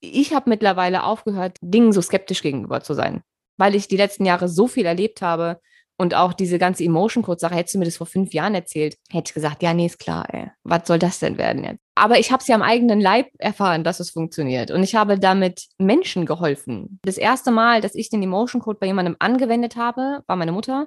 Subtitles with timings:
[0.00, 3.22] ich habe mittlerweile aufgehört, Dingen so skeptisch gegenüber zu sein,
[3.56, 5.60] weil ich die letzten Jahre so viel erlebt habe
[5.98, 8.96] und auch diese ganze Emotion Code Sache, hättest du mir das vor fünf Jahren erzählt,
[9.10, 10.50] hätte ich gesagt, ja, nee, ist klar, ey.
[10.62, 11.80] Was soll das denn werden jetzt?
[11.94, 14.70] Aber ich habe es ja am eigenen Leib erfahren, dass es funktioniert.
[14.70, 17.00] Und ich habe damit Menschen geholfen.
[17.02, 20.86] Das erste Mal, dass ich den Emotion Code bei jemandem angewendet habe, war meine Mutter.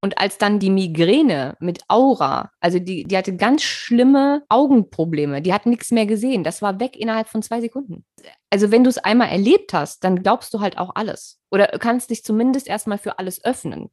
[0.00, 5.52] Und als dann die Migräne mit Aura, also die, die hatte ganz schlimme Augenprobleme, die
[5.52, 8.04] hat nichts mehr gesehen, das war weg innerhalb von zwei Sekunden.
[8.50, 11.40] Also wenn du es einmal erlebt hast, dann glaubst du halt auch alles.
[11.50, 13.90] Oder kannst dich zumindest erstmal für alles öffnen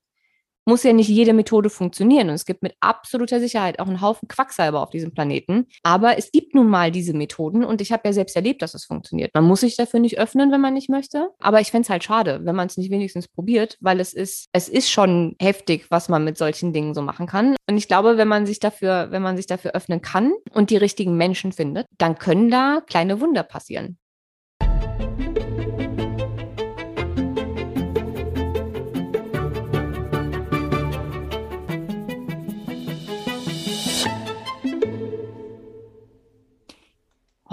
[0.66, 2.30] muss ja nicht jede Methode funktionieren.
[2.30, 5.68] Und es gibt mit absoluter Sicherheit auch einen Haufen Quacksalber auf diesem Planeten.
[5.84, 8.86] Aber es gibt nun mal diese Methoden und ich habe ja selbst erlebt, dass es
[8.86, 9.32] funktioniert.
[9.34, 11.30] Man muss sich dafür nicht öffnen, wenn man nicht möchte.
[11.40, 14.48] Aber ich fände es halt schade, wenn man es nicht wenigstens probiert, weil es ist,
[14.52, 17.56] es ist schon heftig, was man mit solchen Dingen so machen kann.
[17.70, 20.78] Und ich glaube, wenn man sich dafür, wenn man sich dafür öffnen kann und die
[20.78, 23.98] richtigen Menschen findet, dann können da kleine Wunder passieren.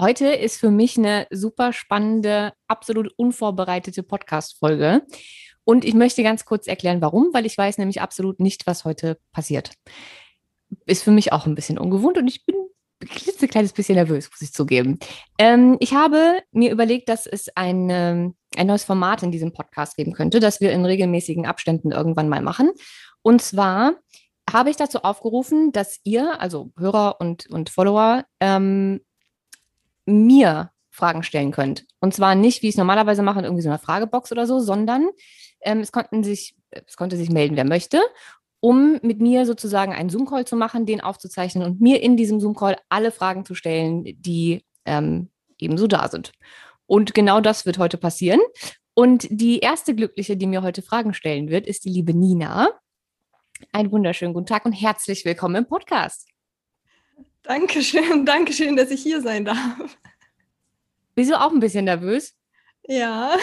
[0.03, 5.03] Heute ist für mich eine super spannende, absolut unvorbereitete Podcast-Folge.
[5.63, 9.17] Und ich möchte ganz kurz erklären, warum, weil ich weiß nämlich absolut nicht, was heute
[9.31, 9.71] passiert.
[10.85, 12.57] Ist für mich auch ein bisschen ungewohnt und ich bin
[13.01, 14.99] ein klitzekleines bisschen nervös, muss ich zugeben.
[15.37, 19.95] Ähm, ich habe mir überlegt, dass es ein, ähm, ein neues Format in diesem Podcast
[19.95, 22.71] geben könnte, das wir in regelmäßigen Abständen irgendwann mal machen.
[23.21, 23.93] Und zwar
[24.51, 28.99] habe ich dazu aufgerufen, dass ihr, also Hörer und, und Follower, ähm,
[30.05, 31.85] mir Fragen stellen könnt.
[31.99, 34.59] Und zwar nicht, wie ich es normalerweise mache, in irgendwie so einer Fragebox oder so,
[34.59, 35.09] sondern
[35.61, 38.01] ähm, es, konnten sich, es konnte sich melden, wer möchte,
[38.59, 42.77] um mit mir sozusagen einen Zoom-Call zu machen, den aufzuzeichnen und mir in diesem Zoom-Call
[42.89, 46.31] alle Fragen zu stellen, die ähm, ebenso da sind.
[46.85, 48.39] Und genau das wird heute passieren.
[48.93, 52.69] Und die erste Glückliche, die mir heute Fragen stellen wird, ist die liebe Nina.
[53.71, 56.32] Einen wunderschönen guten Tag und herzlich willkommen im Podcast.
[57.43, 59.97] Dankeschön, Dankeschön, dass ich hier sein darf.
[61.15, 62.33] Bist du auch ein bisschen nervös?
[62.87, 63.37] Ja.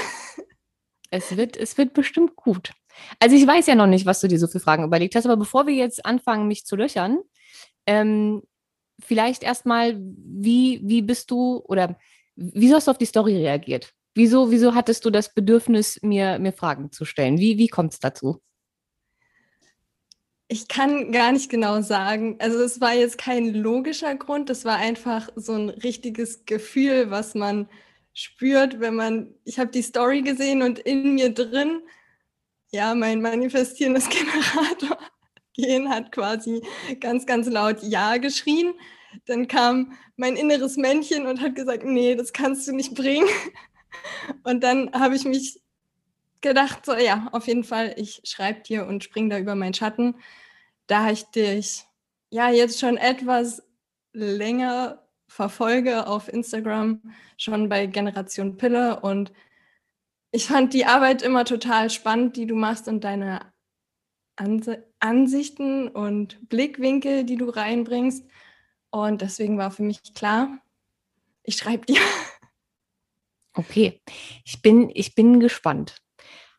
[1.11, 2.72] Es wird, es wird bestimmt gut.
[3.19, 5.37] Also ich weiß ja noch nicht, was du dir so für Fragen überlegt hast, aber
[5.37, 7.19] bevor wir jetzt anfangen, mich zu löchern,
[7.87, 8.43] ähm,
[9.00, 11.99] vielleicht erstmal, wie, wie bist du oder
[12.37, 13.93] wieso hast du auf die Story reagiert?
[14.15, 17.39] Wieso, wieso hattest du das Bedürfnis, mir, mir Fragen zu stellen?
[17.39, 18.43] Wie, wie kommt es dazu?
[20.53, 22.34] Ich kann gar nicht genau sagen.
[22.41, 27.37] Also es war jetzt kein logischer Grund, es war einfach so ein richtiges Gefühl, was
[27.37, 27.69] man
[28.15, 31.83] spürt, wenn man, ich habe die Story gesehen und in mir drin,
[32.72, 34.99] ja, mein manifestierendes Generator
[35.55, 36.62] gehen hat quasi
[36.99, 38.75] ganz, ganz laut Ja geschrien.
[39.27, 43.28] Dann kam mein inneres Männchen und hat gesagt, nee, das kannst du nicht bringen.
[44.44, 45.60] Und dann habe ich mich
[46.41, 50.15] gedacht, so ja, auf jeden Fall, ich schreibe dir und springe da über meinen Schatten
[50.91, 51.84] da ich dich
[52.31, 53.62] ja jetzt schon etwas
[54.12, 57.01] länger verfolge auf Instagram,
[57.37, 59.33] schon bei Generation Pille und
[60.33, 63.53] ich fand die Arbeit immer total spannend, die du machst und deine
[65.01, 68.25] Ansichten und Blickwinkel, die du reinbringst.
[68.91, 70.59] Und deswegen war für mich klar,
[71.43, 72.01] ich schreibe dir.
[73.55, 74.01] Okay,
[74.45, 75.97] ich bin, ich bin gespannt.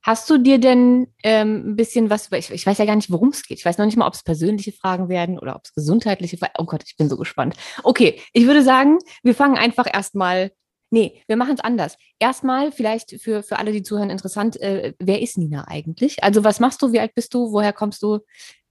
[0.03, 3.29] Hast du dir denn ähm, ein bisschen was, ich, ich weiß ja gar nicht, worum
[3.29, 3.59] es geht.
[3.59, 6.53] Ich weiß noch nicht mal, ob es persönliche Fragen werden oder ob es gesundheitliche Fragen.
[6.57, 7.56] Oh Gott, ich bin so gespannt.
[7.84, 10.51] Okay, ich würde sagen, wir fangen einfach erstmal.
[10.94, 11.95] Nee, wir machen es anders.
[12.19, 16.22] Erstmal vielleicht für, für alle, die zuhören, interessant, äh, wer ist Nina eigentlich?
[16.22, 18.19] Also was machst du, wie alt bist du, woher kommst du?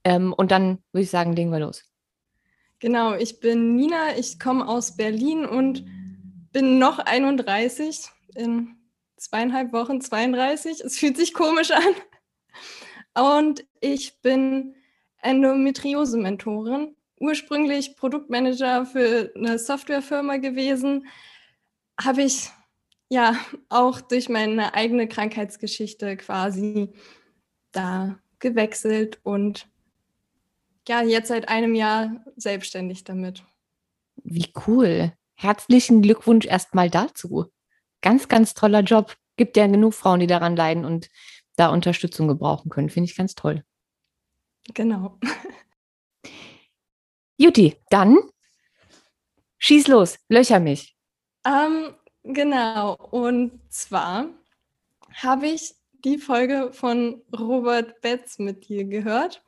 [0.03, 1.83] Ähm, und dann würde ich sagen, legen wir los.
[2.77, 5.83] Genau, ich bin Nina, ich komme aus Berlin und
[6.51, 8.09] bin noch 31.
[8.35, 8.75] In
[9.21, 10.81] zweieinhalb Wochen 32.
[10.81, 13.39] Es fühlt sich komisch an.
[13.39, 14.75] Und ich bin
[15.21, 21.07] Endometriose-Mentorin, ursprünglich Produktmanager für eine Softwarefirma gewesen.
[22.01, 22.49] Habe ich
[23.09, 23.35] ja
[23.69, 26.91] auch durch meine eigene Krankheitsgeschichte quasi
[27.71, 29.67] da gewechselt und
[30.87, 33.43] ja, jetzt seit einem Jahr selbstständig damit.
[34.15, 35.13] Wie cool.
[35.35, 37.51] Herzlichen Glückwunsch erstmal dazu
[38.01, 39.15] ganz, ganz toller Job.
[39.37, 41.09] Gibt ja genug Frauen, die daran leiden und
[41.55, 42.89] da Unterstützung gebrauchen können.
[42.89, 43.63] Finde ich ganz toll.
[44.73, 45.19] Genau.
[47.37, 48.17] Juti, dann
[49.57, 50.95] schieß los, löcher mich.
[51.45, 54.27] Ähm, genau, und zwar
[55.15, 55.73] habe ich
[56.03, 59.43] die Folge von Robert Betz mit dir gehört.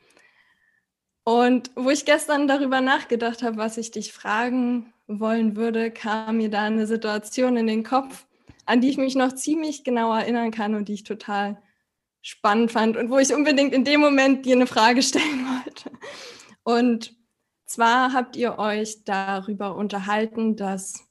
[1.24, 6.50] Und wo ich gestern darüber nachgedacht habe, was ich dich fragen wollen würde, kam mir
[6.50, 8.25] da eine Situation in den Kopf,
[8.65, 11.62] an die ich mich noch ziemlich genau erinnern kann und die ich total
[12.21, 15.92] spannend fand und wo ich unbedingt in dem Moment dir eine Frage stellen wollte.
[16.63, 17.15] Und
[17.65, 21.06] zwar habt ihr euch darüber unterhalten, dass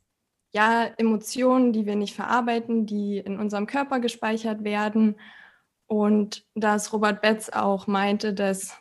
[0.52, 5.16] ja Emotionen, die wir nicht verarbeiten, die in unserem Körper gespeichert werden
[5.86, 8.78] und dass Robert Betz auch meinte, dass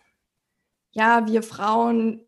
[0.92, 2.26] ja wir Frauen,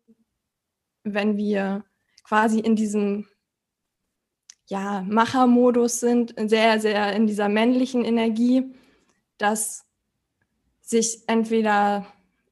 [1.04, 1.84] wenn wir
[2.24, 3.26] quasi in diesem
[4.66, 8.74] ja, Machermodus sind, sehr, sehr in dieser männlichen Energie,
[9.38, 9.84] dass
[10.80, 12.06] sich entweder,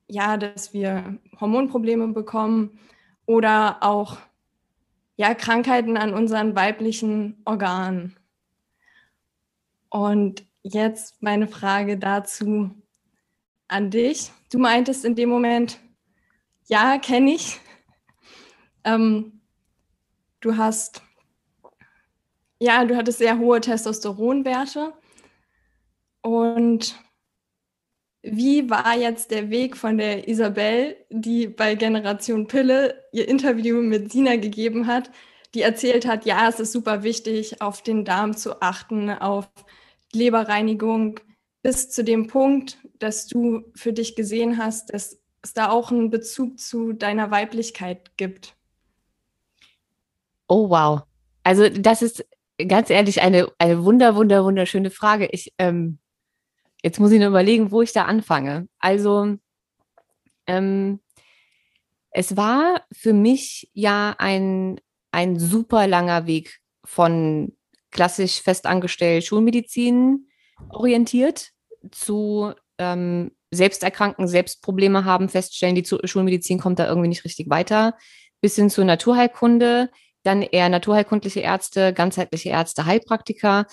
[0.09, 2.79] ja, dass wir Hormonprobleme bekommen
[3.26, 4.19] oder auch,
[5.17, 8.17] ja, Krankheiten an unseren weiblichen Organen.
[9.88, 12.70] Und jetzt meine Frage dazu
[13.69, 14.32] an dich.
[14.50, 15.79] Du meintest in dem Moment,
[16.69, 17.61] ja, kenne ich.
[18.85, 19.41] Ähm,
[20.41, 21.03] du hast
[22.62, 24.93] ja, du hattest sehr hohe Testosteronwerte.
[26.23, 26.97] Und
[28.23, 34.12] wie war jetzt der Weg von der Isabel, die bei Generation Pille ihr Interview mit
[34.12, 35.11] Sina gegeben hat,
[35.55, 39.49] die erzählt hat, ja, es ist super wichtig, auf den Darm zu achten, auf
[40.12, 41.19] Leberreinigung,
[41.62, 46.11] bis zu dem Punkt, dass du für dich gesehen hast, dass es da auch einen
[46.11, 48.55] Bezug zu deiner Weiblichkeit gibt.
[50.47, 51.03] Oh, wow.
[51.43, 52.25] Also das ist
[52.69, 55.26] ganz ehrlich, eine, eine wunder, wunder, wunderschöne Frage.
[55.26, 55.99] Ich, ähm,
[56.82, 58.69] jetzt muss ich nur überlegen, wo ich da anfange.
[58.78, 59.37] Also,
[60.46, 61.00] ähm,
[62.10, 64.81] es war für mich ja ein,
[65.12, 67.56] ein super langer Weg von
[67.90, 70.28] klassisch festangestellt Schulmedizin
[70.70, 71.50] orientiert
[71.90, 77.96] zu ähm, Selbsterkranken, Selbstprobleme haben, feststellen, die Schulmedizin kommt da irgendwie nicht richtig weiter,
[78.40, 79.90] bis hin zur Naturheilkunde,
[80.23, 83.67] dann eher naturheilkundliche Ärzte, ganzheitliche Ärzte, Heilpraktiker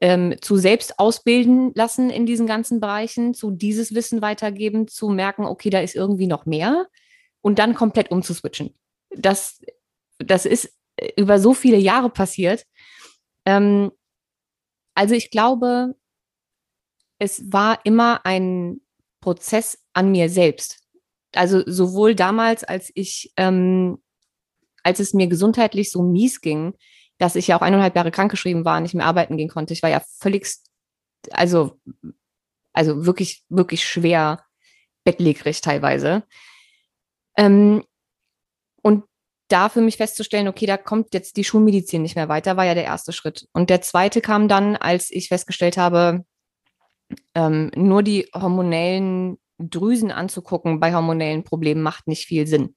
[0.00, 5.44] ähm, zu selbst ausbilden lassen in diesen ganzen Bereichen, zu dieses Wissen weitergeben, zu merken,
[5.44, 6.86] okay, da ist irgendwie noch mehr
[7.42, 8.74] und dann komplett umzuswitchen.
[9.10, 9.60] Das,
[10.18, 10.72] das ist
[11.16, 12.64] über so viele Jahre passiert.
[13.44, 13.90] Ähm,
[14.94, 15.94] also ich glaube,
[17.18, 18.80] es war immer ein
[19.20, 20.78] Prozess an mir selbst.
[21.34, 24.02] Also sowohl damals, als ich ähm,
[24.82, 26.74] als es mir gesundheitlich so mies ging,
[27.18, 29.74] dass ich ja auch eineinhalb Jahre krankgeschrieben war, nicht mehr arbeiten gehen konnte.
[29.74, 30.48] Ich war ja völlig,
[31.30, 31.78] also,
[32.72, 34.44] also wirklich, wirklich schwer
[35.04, 36.22] bettlägerig teilweise.
[37.36, 37.84] Ähm,
[38.82, 39.04] und
[39.48, 42.74] da für mich festzustellen, okay, da kommt jetzt die Schulmedizin nicht mehr weiter, war ja
[42.74, 43.48] der erste Schritt.
[43.52, 46.24] Und der zweite kam dann, als ich festgestellt habe,
[47.34, 52.74] ähm, nur die hormonellen Drüsen anzugucken bei hormonellen Problemen macht nicht viel Sinn.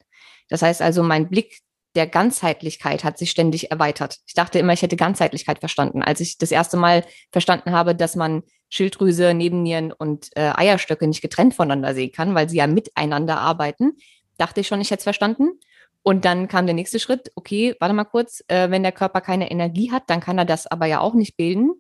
[0.49, 1.59] Das heißt also, mein Blick
[1.95, 4.17] der Ganzheitlichkeit hat sich ständig erweitert.
[4.25, 6.01] Ich dachte immer, ich hätte Ganzheitlichkeit verstanden.
[6.01, 11.21] Als ich das erste Mal verstanden habe, dass man Schilddrüse, Nebennieren und äh, Eierstöcke nicht
[11.21, 13.97] getrennt voneinander sehen kann, weil sie ja miteinander arbeiten,
[14.37, 15.59] dachte ich schon, ich hätte es verstanden.
[16.01, 19.51] Und dann kam der nächste Schritt, okay, warte mal kurz, äh, wenn der Körper keine
[19.51, 21.73] Energie hat, dann kann er das aber ja auch nicht bilden.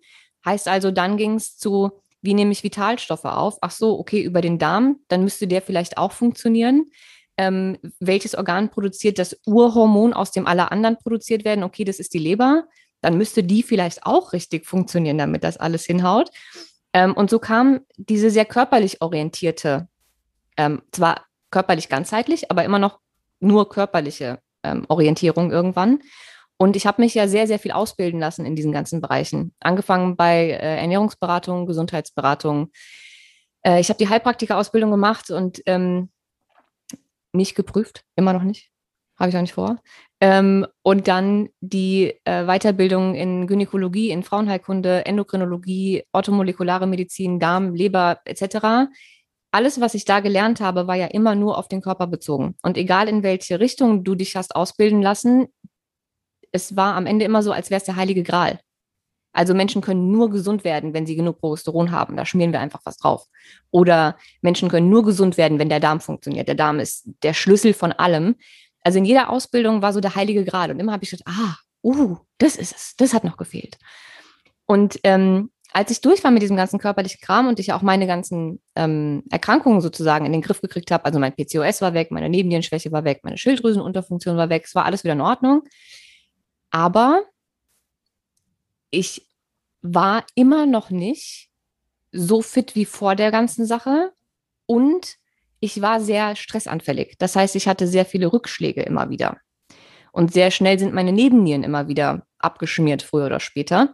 [0.45, 3.57] Heißt also, dann ging es zu, wie nehme ich Vitalstoffe auf?
[3.61, 6.85] Ach so, okay, über den Darm, dann müsste der vielleicht auch funktionieren
[7.37, 11.63] ähm, welches Organ produziert das Urhormon, aus dem alle anderen produziert werden.
[11.63, 12.65] Okay, das ist die Leber.
[13.01, 16.29] Dann müsste die vielleicht auch richtig funktionieren, damit das alles hinhaut.
[16.93, 19.87] Ähm, und so kam diese sehr körperlich orientierte,
[20.57, 22.99] ähm, zwar körperlich ganzheitlich, aber immer noch
[23.39, 25.99] nur körperliche ähm, Orientierung irgendwann.
[26.57, 29.53] Und ich habe mich ja sehr, sehr viel ausbilden lassen in diesen ganzen Bereichen.
[29.59, 32.71] Angefangen bei äh, Ernährungsberatung, Gesundheitsberatung.
[33.63, 36.09] Äh, ich habe die Heilpraktika-Ausbildung gemacht und ähm,
[37.33, 38.69] nicht geprüft, immer noch nicht.
[39.19, 39.79] Habe ich auch nicht vor.
[40.19, 48.21] Ähm, und dann die äh, Weiterbildung in Gynäkologie, in Frauenheilkunde, Endokrinologie, orthomolekulare Medizin, Darm, Leber
[48.25, 48.89] etc.
[49.51, 52.55] Alles, was ich da gelernt habe, war ja immer nur auf den Körper bezogen.
[52.63, 55.47] Und egal in welche Richtung du dich hast ausbilden lassen,
[56.51, 58.59] es war am Ende immer so, als wäre es der heilige Gral.
[59.33, 62.15] Also Menschen können nur gesund werden, wenn sie genug Progesteron haben.
[62.15, 63.25] Da schmieren wir einfach was drauf.
[63.71, 66.47] Oder Menschen können nur gesund werden, wenn der Darm funktioniert.
[66.47, 68.35] Der Darm ist der Schlüssel von allem.
[68.81, 70.69] Also in jeder Ausbildung war so der heilige Grad.
[70.69, 72.95] Und immer habe ich gedacht, ah, uh, das ist es.
[72.95, 73.77] Das hat noch gefehlt.
[74.65, 78.05] Und ähm, als ich durch war mit diesem ganzen körperlichen Kram und ich auch meine
[78.05, 82.29] ganzen ähm, Erkrankungen sozusagen in den Griff gekriegt habe, also mein PCOS war weg, meine
[82.29, 85.63] Nebennierenschwäche war weg, meine Schilddrüsenunterfunktion war weg, es war alles wieder in Ordnung.
[86.69, 87.23] Aber
[88.93, 89.27] ich
[89.81, 91.49] war immer noch nicht
[92.11, 94.13] so fit wie vor der ganzen Sache
[94.65, 95.17] und
[95.59, 97.15] ich war sehr stressanfällig.
[97.17, 99.37] Das heißt, ich hatte sehr viele Rückschläge immer wieder.
[100.11, 103.93] Und sehr schnell sind meine Nebennieren immer wieder abgeschmiert, früher oder später.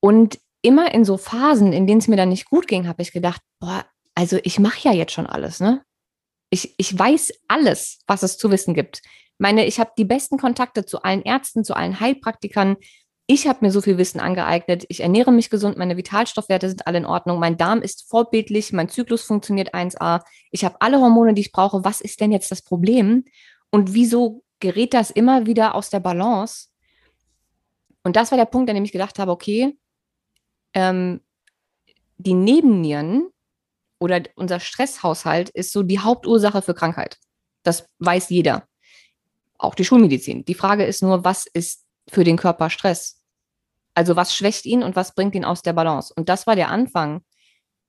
[0.00, 3.12] Und immer in so Phasen, in denen es mir dann nicht gut ging, habe ich
[3.12, 5.82] gedacht, boah, also ich mache ja jetzt schon alles, ne?
[6.48, 9.02] Ich, ich weiß alles, was es zu wissen gibt.
[9.36, 12.76] Meine, ich habe die besten Kontakte zu allen Ärzten, zu allen Heilpraktikern.
[13.28, 14.84] Ich habe mir so viel Wissen angeeignet.
[14.88, 18.88] Ich ernähre mich gesund, meine Vitalstoffwerte sind alle in Ordnung, mein Darm ist vorbildlich, mein
[18.88, 20.22] Zyklus funktioniert 1a.
[20.52, 21.84] Ich habe alle Hormone, die ich brauche.
[21.84, 23.24] Was ist denn jetzt das Problem?
[23.70, 26.68] Und wieso gerät das immer wieder aus der Balance?
[28.04, 29.76] Und das war der Punkt, an dem ich gedacht habe, okay,
[30.72, 31.20] ähm,
[32.18, 33.28] die Nebennieren
[33.98, 37.18] oder unser Stresshaushalt ist so die Hauptursache für Krankheit.
[37.64, 38.68] Das weiß jeder.
[39.58, 40.44] Auch die Schulmedizin.
[40.44, 43.22] Die Frage ist nur, was ist für den Körper Stress?
[43.94, 46.12] Also was schwächt ihn und was bringt ihn aus der Balance?
[46.14, 47.22] Und das war der Anfang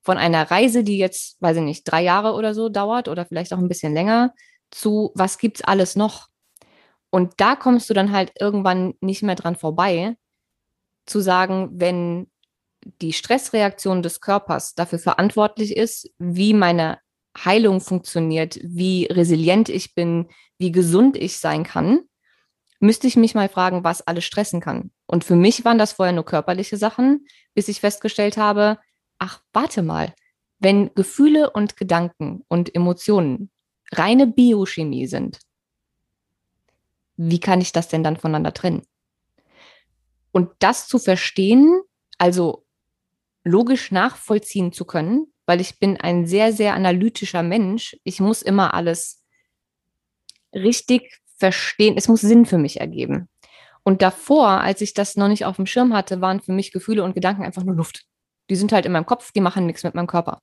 [0.02, 3.54] von einer Reise, die jetzt, weiß ich nicht, drei Jahre oder so dauert oder vielleicht
[3.54, 4.34] auch ein bisschen länger,
[4.72, 6.28] zu was gibt's alles noch?
[7.10, 10.16] Und da kommst du dann halt irgendwann nicht mehr dran vorbei,
[11.06, 12.30] zu sagen, wenn
[13.02, 17.00] die Stressreaktion des Körpers dafür verantwortlich ist, wie meine
[17.38, 22.02] Heilung funktioniert, wie resilient ich bin, wie gesund ich sein kann,
[22.80, 24.92] müsste ich mich mal fragen, was alles stressen kann.
[25.08, 28.80] Und für mich waren das vorher nur körperliche Sachen, bis ich festgestellt habe,
[29.18, 30.14] ach, warte mal,
[30.60, 33.52] wenn Gefühle und Gedanken und Emotionen
[33.92, 35.40] reine Biochemie sind,
[37.16, 38.84] wie kann ich das denn dann voneinander trennen?
[40.32, 41.82] Und das zu verstehen,
[42.20, 42.66] also
[43.44, 47.98] logisch nachvollziehen zu können, weil ich bin ein sehr, sehr analytischer Mensch.
[48.04, 49.24] Ich muss immer alles
[50.54, 51.96] richtig verstehen.
[51.98, 53.30] Es muss Sinn für mich ergeben.
[53.84, 57.04] Und davor, als ich das noch nicht auf dem Schirm hatte, waren für mich Gefühle
[57.04, 58.04] und Gedanken einfach nur Luft.
[58.50, 60.42] Die sind halt in meinem Kopf, die machen nichts mit meinem Körper.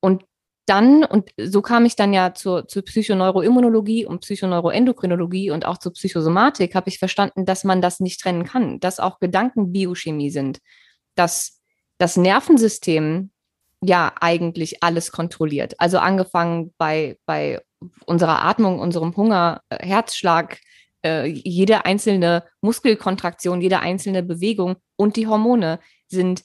[0.00, 0.24] Und
[0.66, 5.92] dann, und so kam ich dann ja zur, zur Psychoneuroimmunologie und Psychoneuroendokrinologie und auch zur
[5.92, 10.60] Psychosomatik, habe ich verstanden, dass man das nicht trennen kann, dass auch Gedanken Biochemie sind,
[11.14, 11.60] dass
[11.98, 13.30] das Nervensystem
[13.82, 15.74] ja eigentlich alles kontrolliert.
[15.78, 17.60] Also angefangen bei, bei
[18.06, 20.58] unserer Atmung, unserem Hunger, äh, Herzschlag,
[21.04, 26.44] äh, jede einzelne Muskelkontraktion, jede einzelne Bewegung und die Hormone sind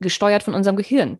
[0.00, 1.18] gesteuert von unserem Gehirn.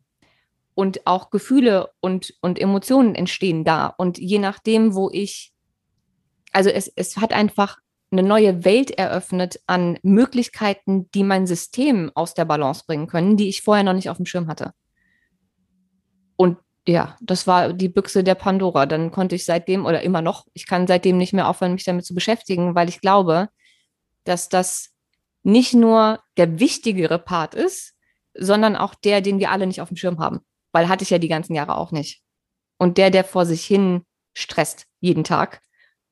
[0.74, 3.86] Und auch Gefühle und, und Emotionen entstehen da.
[3.86, 5.52] Und je nachdem, wo ich,
[6.52, 7.78] also es, es hat einfach
[8.10, 13.48] eine neue Welt eröffnet an Möglichkeiten, die mein System aus der Balance bringen können, die
[13.48, 14.72] ich vorher noch nicht auf dem Schirm hatte.
[16.36, 18.86] Und ja, das war die Büchse der Pandora.
[18.86, 22.04] Dann konnte ich seitdem oder immer noch, ich kann seitdem nicht mehr aufhören, mich damit
[22.04, 23.48] zu beschäftigen, weil ich glaube,
[24.24, 24.90] dass das
[25.42, 27.94] nicht nur der wichtigere Part ist,
[28.34, 30.40] sondern auch der, den wir alle nicht auf dem Schirm haben.
[30.72, 32.22] Weil hatte ich ja die ganzen Jahre auch nicht.
[32.78, 35.60] Und der, der vor sich hin stresst jeden Tag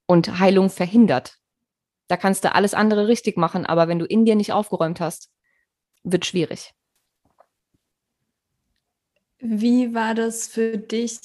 [0.06, 1.38] und Heilung verhindert.
[2.08, 5.30] Da kannst du alles andere richtig machen, aber wenn du in dir nicht aufgeräumt hast,
[6.02, 6.72] wird schwierig.
[9.40, 11.18] Wie war das für dich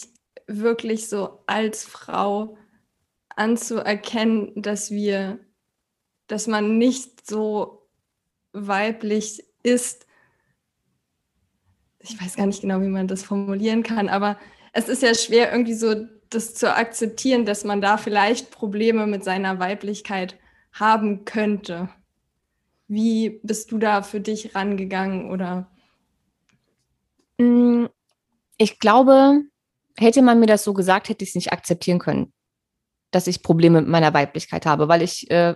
[0.47, 2.57] wirklich so als Frau
[3.35, 5.39] anzuerkennen, dass wir,
[6.27, 7.87] dass man nicht so
[8.51, 10.05] weiblich ist?
[11.99, 14.37] Ich weiß gar nicht genau, wie man das formulieren kann, aber
[14.73, 15.95] es ist ja schwer, irgendwie so
[16.29, 20.37] das zu akzeptieren, dass man da vielleicht Probleme mit seiner Weiblichkeit
[20.73, 21.89] haben könnte.
[22.87, 25.69] Wie bist du da für dich rangegangen oder?
[28.57, 29.41] Ich glaube,
[29.97, 32.33] hätte man mir das so gesagt, hätte ich es nicht akzeptieren können,
[33.11, 35.55] dass ich Probleme mit meiner Weiblichkeit habe, weil ich äh,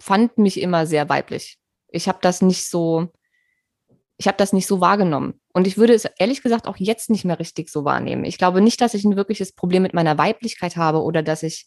[0.00, 1.58] fand mich immer sehr weiblich.
[1.88, 3.08] Ich habe das nicht so,
[4.18, 5.40] ich habe das nicht so wahrgenommen.
[5.52, 8.24] Und ich würde es ehrlich gesagt auch jetzt nicht mehr richtig so wahrnehmen.
[8.24, 11.66] Ich glaube nicht, dass ich ein wirkliches Problem mit meiner Weiblichkeit habe oder dass ich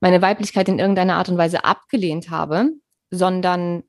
[0.00, 2.70] meine Weiblichkeit in irgendeiner Art und Weise abgelehnt habe,
[3.10, 3.84] sondern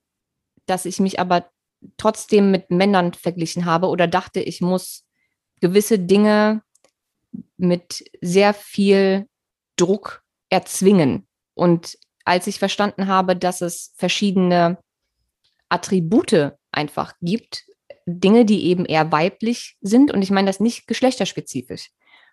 [0.66, 1.50] dass ich mich aber
[1.98, 5.06] trotzdem mit Männern verglichen habe oder dachte, ich muss
[5.62, 6.62] gewisse Dinge
[7.58, 9.28] mit sehr viel
[9.76, 11.28] Druck erzwingen.
[11.54, 14.78] Und als ich verstanden habe, dass es verschiedene
[15.70, 17.66] Attribute einfach gibt,
[18.06, 21.92] Dinge, die eben eher weiblich sind, und ich meine das nicht geschlechterspezifisch,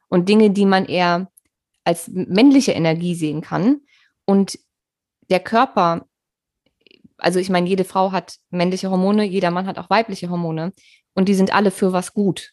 [0.08, 1.30] und Dinge, die man eher
[1.84, 3.80] als männliche Energie sehen kann.
[4.24, 4.58] Und
[5.30, 6.06] der Körper,
[7.16, 10.72] also ich meine, jede Frau hat männliche Hormone, jeder Mann hat auch weibliche Hormone
[11.14, 12.52] und die sind alle für was gut.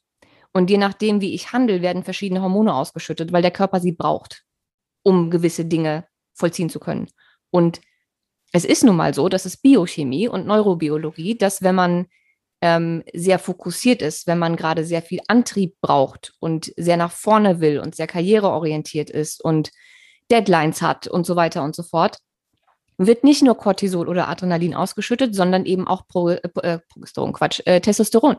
[0.53, 4.43] Und je nachdem, wie ich handle, werden verschiedene Hormone ausgeschüttet, weil der Körper sie braucht,
[5.01, 7.09] um gewisse Dinge vollziehen zu können.
[7.49, 7.81] Und
[8.51, 12.05] es ist nun mal so, dass es Biochemie und Neurobiologie, dass wenn man
[12.61, 17.59] ähm, sehr fokussiert ist, wenn man gerade sehr viel Antrieb braucht und sehr nach vorne
[17.59, 19.71] will und sehr karriereorientiert ist und
[20.31, 22.19] Deadlines hat und so weiter und so fort,
[22.97, 27.81] wird nicht nur Cortisol oder Adrenalin ausgeschüttet, sondern eben auch Pro, äh, Progesteron, Quatsch, äh,
[27.81, 28.37] Testosteron.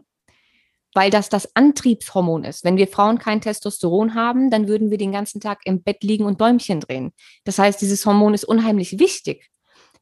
[0.95, 2.65] Weil das das Antriebshormon ist.
[2.65, 6.25] Wenn wir Frauen kein Testosteron haben, dann würden wir den ganzen Tag im Bett liegen
[6.25, 7.13] und Däumchen drehen.
[7.45, 9.51] Das heißt, dieses Hormon ist unheimlich wichtig.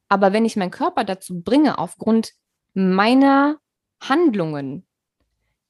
[0.07, 2.33] Aber wenn ich meinen Körper dazu bringe, aufgrund
[2.73, 3.57] meiner
[4.01, 4.85] Handlungen,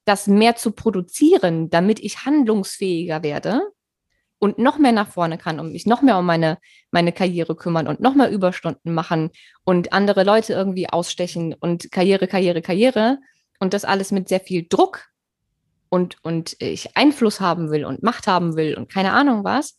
[0.04, 3.62] das mehr zu produzieren, damit ich handlungsfähiger werde,
[4.44, 6.58] und noch mehr nach vorne kann und mich noch mehr um meine,
[6.90, 9.30] meine Karriere kümmern und noch mehr Überstunden machen
[9.64, 13.18] und andere Leute irgendwie ausstechen und Karriere, Karriere, Karriere
[13.58, 15.06] und das alles mit sehr viel Druck
[15.94, 19.78] und, und ich Einfluss haben will und Macht haben will und keine Ahnung was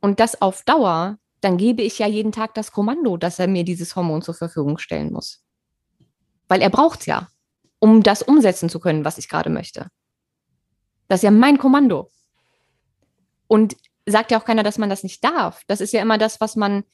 [0.00, 3.62] und das auf Dauer, dann gebe ich ja jeden Tag das Kommando, dass er mir
[3.62, 5.44] dieses Hormon zur Verfügung stellen muss.
[6.48, 7.28] Weil er braucht es ja,
[7.78, 9.88] um das umsetzen zu können, was ich gerade möchte.
[11.08, 12.10] Das ist ja mein Kommando.
[13.46, 15.60] Und sagt ja auch keiner, dass man das nicht darf.
[15.66, 16.84] Das ist ja immer das, was man,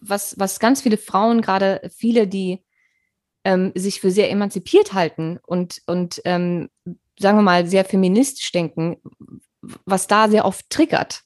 [0.00, 2.64] was, was ganz viele Frauen, gerade viele, die
[3.44, 6.70] ähm, sich für sehr emanzipiert halten und, und ähm,
[7.20, 8.96] sagen wir mal, sehr feministisch denken,
[9.84, 11.22] was da sehr oft triggert.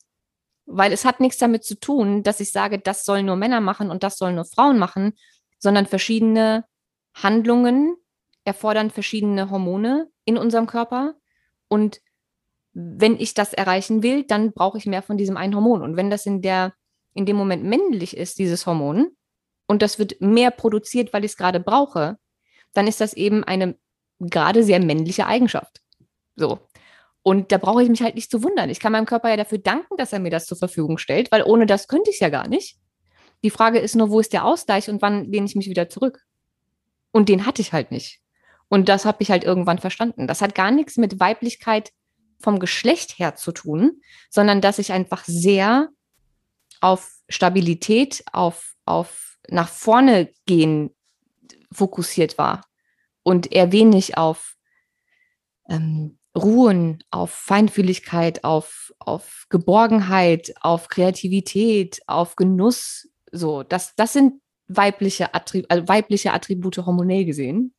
[0.67, 3.91] Weil es hat nichts damit zu tun, dass ich sage, das sollen nur Männer machen
[3.91, 5.13] und das sollen nur Frauen machen,
[5.59, 6.65] sondern verschiedene
[7.15, 7.97] Handlungen
[8.45, 11.15] erfordern verschiedene Hormone in unserem Körper
[11.69, 12.01] und
[12.75, 15.81] wenn ich das erreichen will, dann brauche ich mehr von diesem einen Hormon.
[15.83, 16.75] Und wenn das in der,
[17.15, 19.17] in dem Moment männlich ist, dieses Hormon,
[19.67, 22.19] und das wird mehr produziert, weil ich es gerade brauche,
[22.75, 23.79] dann ist das eben eine
[24.19, 25.84] gerade sehr männliche Eigenschaft.
[26.37, 26.61] So.
[27.23, 28.69] Und da brauche ich mich halt nicht zu wundern.
[28.69, 31.43] Ich kann meinem Körper ja dafür danken, dass er mir das zur Verfügung stellt, weil
[31.43, 32.79] ohne das könnte ich es ja gar nicht.
[33.43, 36.25] Die Frage ist nur, wo ist der Ausgleich und wann lehne ich mich wieder zurück?
[37.13, 38.21] Und den hatte ich halt nicht.
[38.69, 40.27] Und das habe ich halt irgendwann verstanden.
[40.27, 41.93] Das hat gar nichts mit Weiblichkeit
[42.41, 45.89] vom Geschlecht her zu tun, sondern dass ich einfach sehr
[46.81, 50.95] auf Stabilität, auf, auf nach vorne gehen
[51.73, 52.67] fokussiert war
[53.23, 54.55] und eher wenig auf
[55.69, 63.09] ähm, Ruhen, auf Feinfühligkeit, auf, auf Geborgenheit, auf Kreativität, auf Genuss.
[63.31, 67.75] So, das, das sind weibliche, Attrib also weibliche Attribute hormonell gesehen,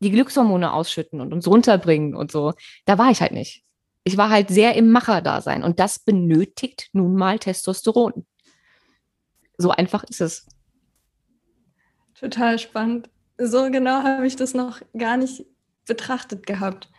[0.00, 2.52] die Glückshormone ausschütten und uns runterbringen und so.
[2.84, 3.64] Da war ich halt nicht
[4.04, 8.26] ich war halt sehr im Macher-Dasein und das benötigt nun mal Testosteron.
[9.56, 10.46] So einfach ist es.
[12.14, 13.08] Total spannend.
[13.38, 15.46] So genau habe ich das noch gar nicht
[15.86, 16.90] betrachtet gehabt.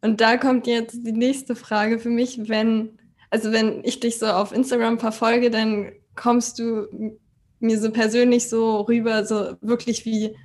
[0.00, 2.98] Und da kommt jetzt die nächste Frage für mich, wenn,
[3.30, 7.18] also wenn ich dich so auf Instagram verfolge, dann kommst du
[7.60, 10.36] mir so persönlich so rüber, so wirklich wie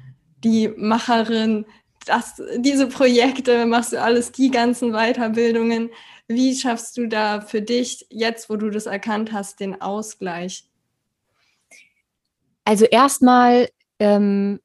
[0.44, 1.66] die Macherin,
[2.06, 5.90] das, diese Projekte, machst du alles, die ganzen Weiterbildungen.
[6.28, 10.66] Wie schaffst du da für dich, jetzt wo du das erkannt hast, den Ausgleich?
[12.66, 14.60] Also erstmal ähm,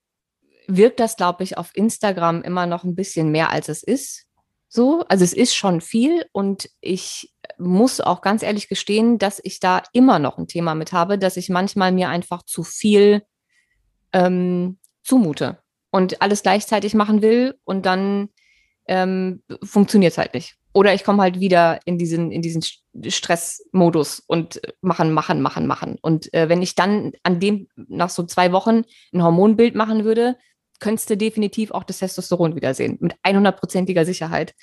[0.66, 4.27] wirkt das, glaube ich, auf Instagram immer noch ein bisschen mehr, als es ist.
[4.68, 9.60] So, also es ist schon viel und ich muss auch ganz ehrlich gestehen, dass ich
[9.60, 13.22] da immer noch ein Thema mit habe, dass ich manchmal mir einfach zu viel
[14.12, 15.58] ähm, zumute
[15.90, 18.28] und alles gleichzeitig machen will und dann
[18.86, 20.56] ähm, funktioniert es halt nicht.
[20.74, 25.98] Oder ich komme halt wieder in diesen, in diesen Stressmodus und machen, machen, machen, machen.
[26.02, 30.36] Und äh, wenn ich dann an dem nach so zwei Wochen ein Hormonbild machen würde,
[30.78, 34.54] könntest du definitiv auch das Testosteron wiedersehen, mit 100%iger Sicherheit.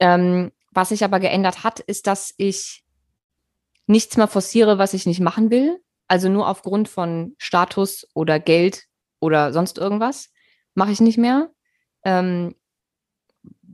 [0.00, 2.84] Ähm, was sich aber geändert hat, ist, dass ich
[3.86, 5.78] nichts mehr forciere, was ich nicht machen will.
[6.08, 8.84] Also nur aufgrund von Status oder Geld
[9.20, 10.30] oder sonst irgendwas
[10.74, 11.50] mache ich nicht mehr.
[12.04, 12.54] Ähm,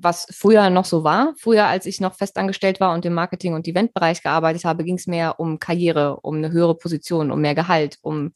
[0.03, 1.35] was früher noch so war.
[1.37, 5.07] Früher, als ich noch festangestellt war und im Marketing- und Eventbereich gearbeitet habe, ging es
[5.07, 8.35] mehr um Karriere, um eine höhere Position, um mehr Gehalt, um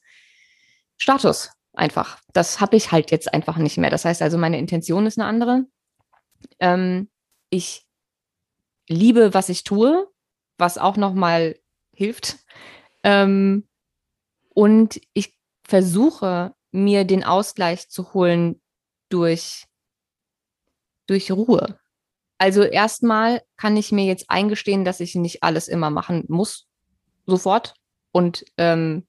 [0.97, 2.21] Status einfach.
[2.33, 3.91] Das habe ich halt jetzt einfach nicht mehr.
[3.91, 5.67] Das heißt also, meine Intention ist eine andere.
[6.61, 7.11] Ähm,
[7.51, 7.87] ich
[8.89, 10.09] liebe, was ich tue,
[10.59, 11.59] was auch nochmal
[11.93, 12.39] hilft.
[13.03, 13.69] Ähm,
[14.51, 18.61] und ich versuche mir den Ausgleich zu holen
[19.09, 19.67] durch,
[21.07, 21.79] durch Ruhe.
[22.39, 26.67] Also erstmal kann ich mir jetzt eingestehen, dass ich nicht alles immer machen muss,
[27.27, 27.75] sofort.
[28.13, 29.07] Und ähm,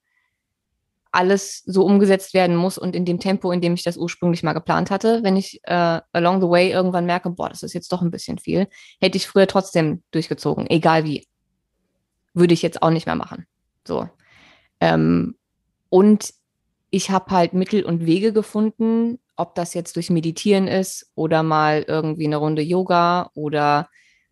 [1.15, 4.54] alles so umgesetzt werden muss und in dem Tempo, in dem ich das ursprünglich mal
[4.54, 5.23] geplant hatte.
[5.23, 8.38] Wenn ich äh, along the way irgendwann merke, boah, das ist jetzt doch ein bisschen
[8.38, 8.67] viel,
[8.99, 11.28] hätte ich früher trotzdem durchgezogen, egal wie.
[12.34, 13.45] Würde ich jetzt auch nicht mehr machen.
[13.88, 14.10] So.
[14.82, 15.36] Ähm,
[15.89, 16.34] und
[16.89, 21.86] ich habe halt Mittel und Wege gefunden, ob das jetzt durch Meditieren ist oder mal
[21.88, 23.89] irgendwie eine Runde Yoga oder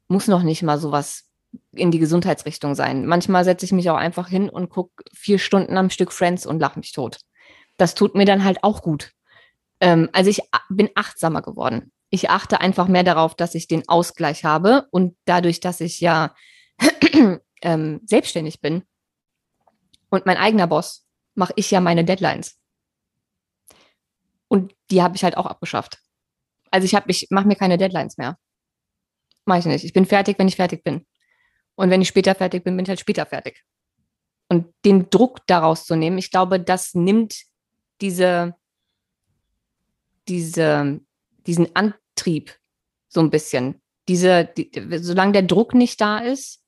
[0.08, 1.30] muss noch nicht mal sowas
[1.72, 3.06] in die Gesundheitsrichtung sein.
[3.06, 6.60] Manchmal setze ich mich auch einfach hin und gucke vier Stunden am Stück Friends und
[6.60, 7.20] lache mich tot.
[7.78, 9.12] das tut mir dann halt auch gut.
[9.80, 11.92] Ähm, also ich bin achtsamer geworden.
[12.10, 16.36] Ich achte einfach mehr darauf, dass ich den Ausgleich habe und dadurch, dass ich ja
[17.64, 18.84] ähm, selbstständig bin
[20.10, 22.60] und mein eigener Boss, mache ich ja meine Deadlines.
[24.48, 25.98] Und die habe ich halt auch abgeschafft.
[26.70, 28.38] Also ich habe, ich mache mir keine Deadlines mehr.
[29.46, 29.84] Mache ich nicht.
[29.84, 31.06] Ich bin fertig, wenn ich fertig bin.
[31.76, 33.64] Und wenn ich später fertig bin, bin ich halt später fertig.
[34.50, 37.44] Und den Druck daraus zu nehmen, ich glaube, das nimmt
[38.02, 38.56] diese,
[40.28, 41.00] diese,
[41.48, 42.56] diesen Antrieb
[43.08, 43.82] so ein bisschen.
[44.08, 46.62] Diese, die, solange der Druck nicht da ist,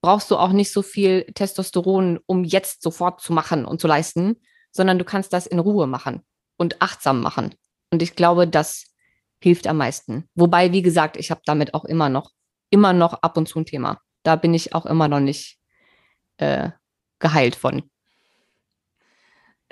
[0.00, 4.36] brauchst du auch nicht so viel Testosteron, um jetzt sofort zu machen und zu leisten,
[4.70, 6.22] sondern du kannst das in Ruhe machen
[6.56, 7.54] und achtsam machen.
[7.90, 8.86] Und ich glaube, das
[9.40, 10.28] hilft am meisten.
[10.34, 12.32] Wobei, wie gesagt, ich habe damit auch immer noch,
[12.70, 14.00] immer noch ab und zu ein Thema.
[14.22, 15.58] Da bin ich auch immer noch nicht
[16.38, 16.70] äh,
[17.18, 17.88] geheilt von.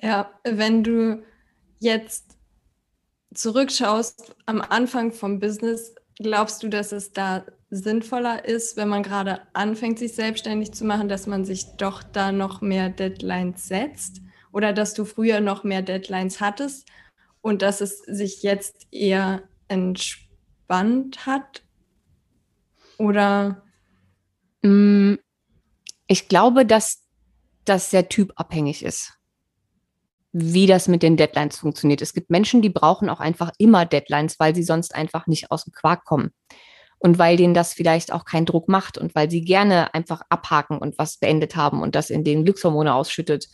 [0.00, 1.22] Ja, wenn du
[1.78, 2.36] jetzt
[3.34, 9.42] zurückschaust am Anfang vom Business, glaubst du, dass es da sinnvoller ist, wenn man gerade
[9.52, 14.20] anfängt, sich selbstständig zu machen, dass man sich doch da noch mehr Deadlines setzt?
[14.52, 16.88] Oder dass du früher noch mehr Deadlines hattest
[17.40, 21.62] und dass es sich jetzt eher entspannt hat?
[22.98, 23.62] Oder?
[24.62, 25.14] Mm,
[26.06, 27.02] ich glaube, dass
[27.64, 29.14] das sehr typabhängig ist,
[30.32, 32.02] wie das mit den Deadlines funktioniert.
[32.02, 35.64] Es gibt Menschen, die brauchen auch einfach immer Deadlines, weil sie sonst einfach nicht aus
[35.64, 36.32] dem Quark kommen.
[36.98, 40.78] Und weil denen das vielleicht auch keinen Druck macht und weil sie gerne einfach abhaken
[40.78, 43.48] und was beendet haben und das in den Glückshormone ausschüttet.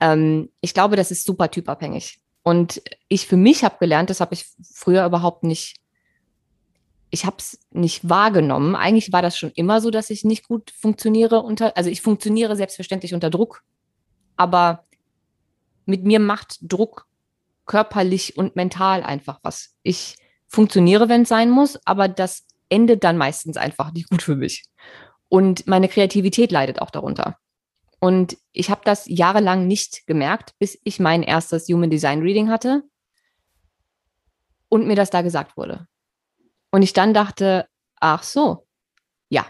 [0.00, 2.18] Ähm, ich glaube, das ist super typabhängig.
[2.42, 5.76] Und ich für mich habe gelernt, das habe ich früher überhaupt nicht
[7.10, 8.74] ich habe es nicht wahrgenommen.
[8.76, 12.56] Eigentlich war das schon immer so, dass ich nicht gut funktioniere unter, also ich funktioniere
[12.56, 13.62] selbstverständlich unter Druck,
[14.36, 14.84] aber
[15.86, 17.06] mit mir macht Druck
[17.66, 19.74] körperlich und mental einfach was.
[19.82, 20.16] Ich
[20.46, 24.64] funktioniere, wenn es sein muss, aber das endet dann meistens einfach nicht gut für mich.
[25.28, 27.36] Und meine Kreativität leidet auch darunter.
[28.00, 32.84] Und ich habe das jahrelang nicht gemerkt, bis ich mein erstes Human Design Reading hatte
[34.68, 35.86] und mir das da gesagt wurde.
[36.70, 38.66] Und ich dann dachte, ach so,
[39.28, 39.46] ja,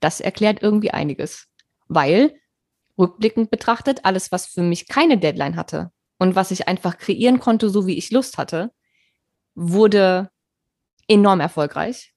[0.00, 1.48] das erklärt irgendwie einiges.
[1.88, 2.34] Weil,
[2.98, 7.68] rückblickend betrachtet, alles, was für mich keine Deadline hatte und was ich einfach kreieren konnte,
[7.68, 8.72] so wie ich Lust hatte,
[9.54, 10.30] wurde
[11.08, 12.14] enorm erfolgreich.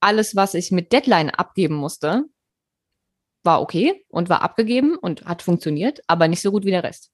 [0.00, 2.24] Alles, was ich mit Deadline abgeben musste,
[3.42, 7.12] war okay und war abgegeben und hat funktioniert, aber nicht so gut wie der Rest.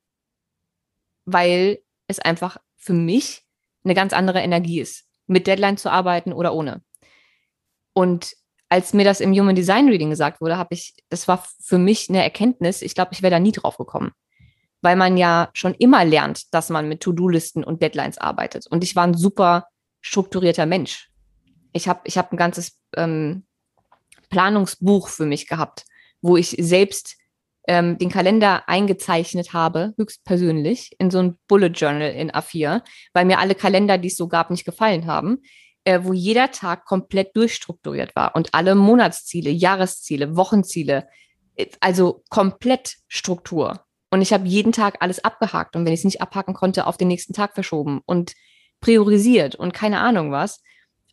[1.27, 3.47] Weil es einfach für mich
[3.85, 6.83] eine ganz andere Energie ist mit Deadline zu arbeiten oder ohne.
[7.95, 8.35] Und
[8.69, 12.09] als mir das im Human Design Reading gesagt wurde, habe ich, das war für mich
[12.09, 14.13] eine Erkenntnis, ich glaube, ich wäre da nie drauf gekommen.
[14.81, 18.67] Weil man ja schon immer lernt, dass man mit To-Do-Listen und Deadlines arbeitet.
[18.67, 19.67] Und ich war ein super
[20.01, 21.11] strukturierter Mensch.
[21.73, 23.45] Ich habe ich hab ein ganzes ähm,
[24.31, 25.85] Planungsbuch für mich gehabt,
[26.21, 27.17] wo ich selbst
[27.69, 33.39] ähm, den Kalender eingezeichnet habe, höchstpersönlich, in so ein Bullet Journal in A4, weil mir
[33.39, 35.43] alle Kalender, die es so gab, nicht gefallen haben,
[35.85, 41.07] äh, wo jeder Tag komplett durchstrukturiert war und alle Monatsziele, Jahresziele, Wochenziele,
[41.57, 43.85] äh, also komplett Struktur.
[44.11, 46.97] Und ich habe jeden Tag alles abgehakt und wenn ich es nicht abhaken konnte, auf
[46.97, 48.35] den nächsten Tag verschoben und
[48.81, 50.61] priorisiert und keine Ahnung was.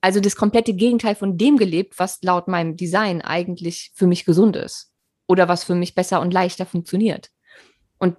[0.01, 4.55] Also das komplette Gegenteil von dem gelebt, was laut meinem Design eigentlich für mich gesund
[4.55, 4.88] ist
[5.29, 7.29] oder was für mich besser und leichter funktioniert.
[7.99, 8.17] Und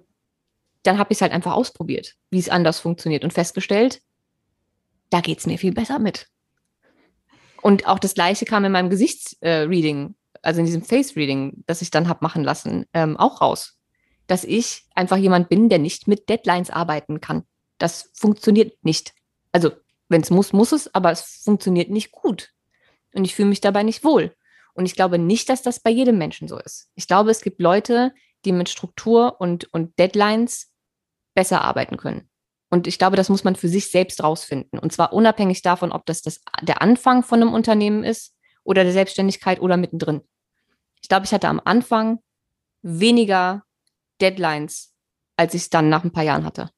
[0.83, 4.01] dann habe ich es halt einfach ausprobiert, wie es anders funktioniert und festgestellt,
[5.09, 6.27] da geht es mir viel besser mit.
[7.61, 12.07] Und auch das Gleiche kam in meinem Gesichtsreading, also in diesem Face-Reading, das ich dann
[12.07, 13.77] habe machen lassen, ähm, auch raus.
[14.25, 17.43] Dass ich einfach jemand bin, der nicht mit Deadlines arbeiten kann.
[17.77, 19.13] Das funktioniert nicht.
[19.51, 19.71] Also,
[20.07, 22.51] wenn es muss, muss es, aber es funktioniert nicht gut.
[23.13, 24.33] Und ich fühle mich dabei nicht wohl.
[24.73, 26.89] Und ich glaube nicht, dass das bei jedem Menschen so ist.
[26.95, 28.13] Ich glaube, es gibt Leute,
[28.45, 30.71] die mit Struktur und, und Deadlines
[31.33, 32.29] besser arbeiten können.
[32.69, 34.79] Und ich glaube, das muss man für sich selbst rausfinden.
[34.79, 38.93] Und zwar unabhängig davon, ob das, das der Anfang von einem Unternehmen ist oder der
[38.93, 40.21] Selbstständigkeit oder mittendrin.
[41.01, 42.19] Ich glaube, ich hatte am Anfang
[42.81, 43.63] weniger
[44.21, 44.93] Deadlines,
[45.35, 46.69] als ich es dann nach ein paar Jahren hatte.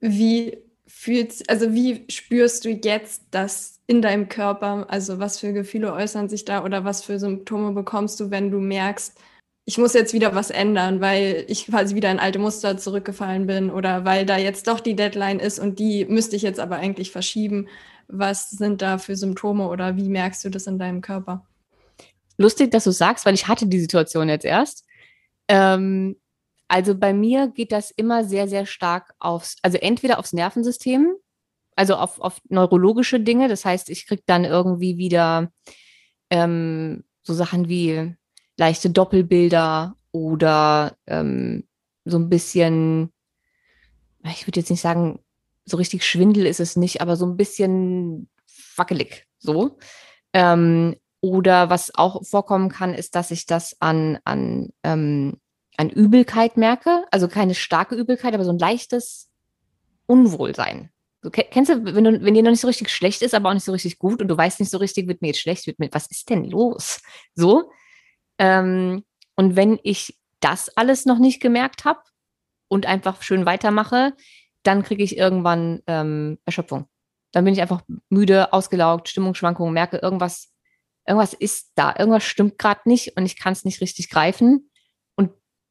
[0.00, 0.58] Wie
[0.94, 4.86] fühlst, also wie spürst du jetzt das in deinem Körper?
[4.88, 8.60] Also was für Gefühle äußern sich da oder was für Symptome bekommst du, wenn du
[8.60, 9.18] merkst,
[9.64, 13.70] ich muss jetzt wieder was ändern, weil ich quasi wieder in alte Muster zurückgefallen bin
[13.70, 17.10] oder weil da jetzt doch die Deadline ist und die müsste ich jetzt aber eigentlich
[17.10, 17.68] verschieben.
[18.06, 21.46] Was sind da für Symptome oder wie merkst du das in deinem Körper?
[22.36, 24.84] Lustig, dass du sagst, weil ich hatte die Situation jetzt erst.
[25.48, 26.16] Ähm,
[26.72, 31.14] Also bei mir geht das immer sehr, sehr stark aufs, also entweder aufs Nervensystem,
[31.76, 33.48] also auf, auf neurologische Dinge.
[33.48, 35.52] Das heißt, ich kriege dann irgendwie wieder
[36.30, 38.16] ähm, so Sachen wie
[38.56, 41.68] leichte Doppelbilder oder ähm,
[42.06, 43.12] so ein bisschen,
[44.24, 45.18] ich würde jetzt nicht sagen,
[45.66, 48.30] so richtig Schwindel ist es nicht, aber so ein bisschen
[48.76, 49.76] wackelig so.
[50.32, 55.36] Ähm, oder was auch vorkommen kann, ist, dass ich das an, an, ähm,
[55.82, 57.04] an Übelkeit merke.
[57.10, 59.30] Also keine starke Übelkeit, aber so ein leichtes
[60.06, 60.90] Unwohlsein.
[61.20, 63.54] So, kennst du, wenn, du, wenn dir noch nicht so richtig schlecht ist, aber auch
[63.54, 65.78] nicht so richtig gut und du weißt nicht so richtig, wird mir jetzt schlecht, wird
[65.78, 67.00] mir, was ist denn los?
[67.34, 67.70] So.
[68.38, 69.04] Ähm,
[69.36, 72.00] und wenn ich das alles noch nicht gemerkt habe
[72.68, 74.14] und einfach schön weitermache,
[74.62, 76.86] dann kriege ich irgendwann ähm, Erschöpfung.
[77.32, 80.52] Dann bin ich einfach müde, ausgelaugt, Stimmungsschwankungen, merke, irgendwas,
[81.06, 84.70] irgendwas ist da, irgendwas stimmt gerade nicht und ich kann es nicht richtig greifen.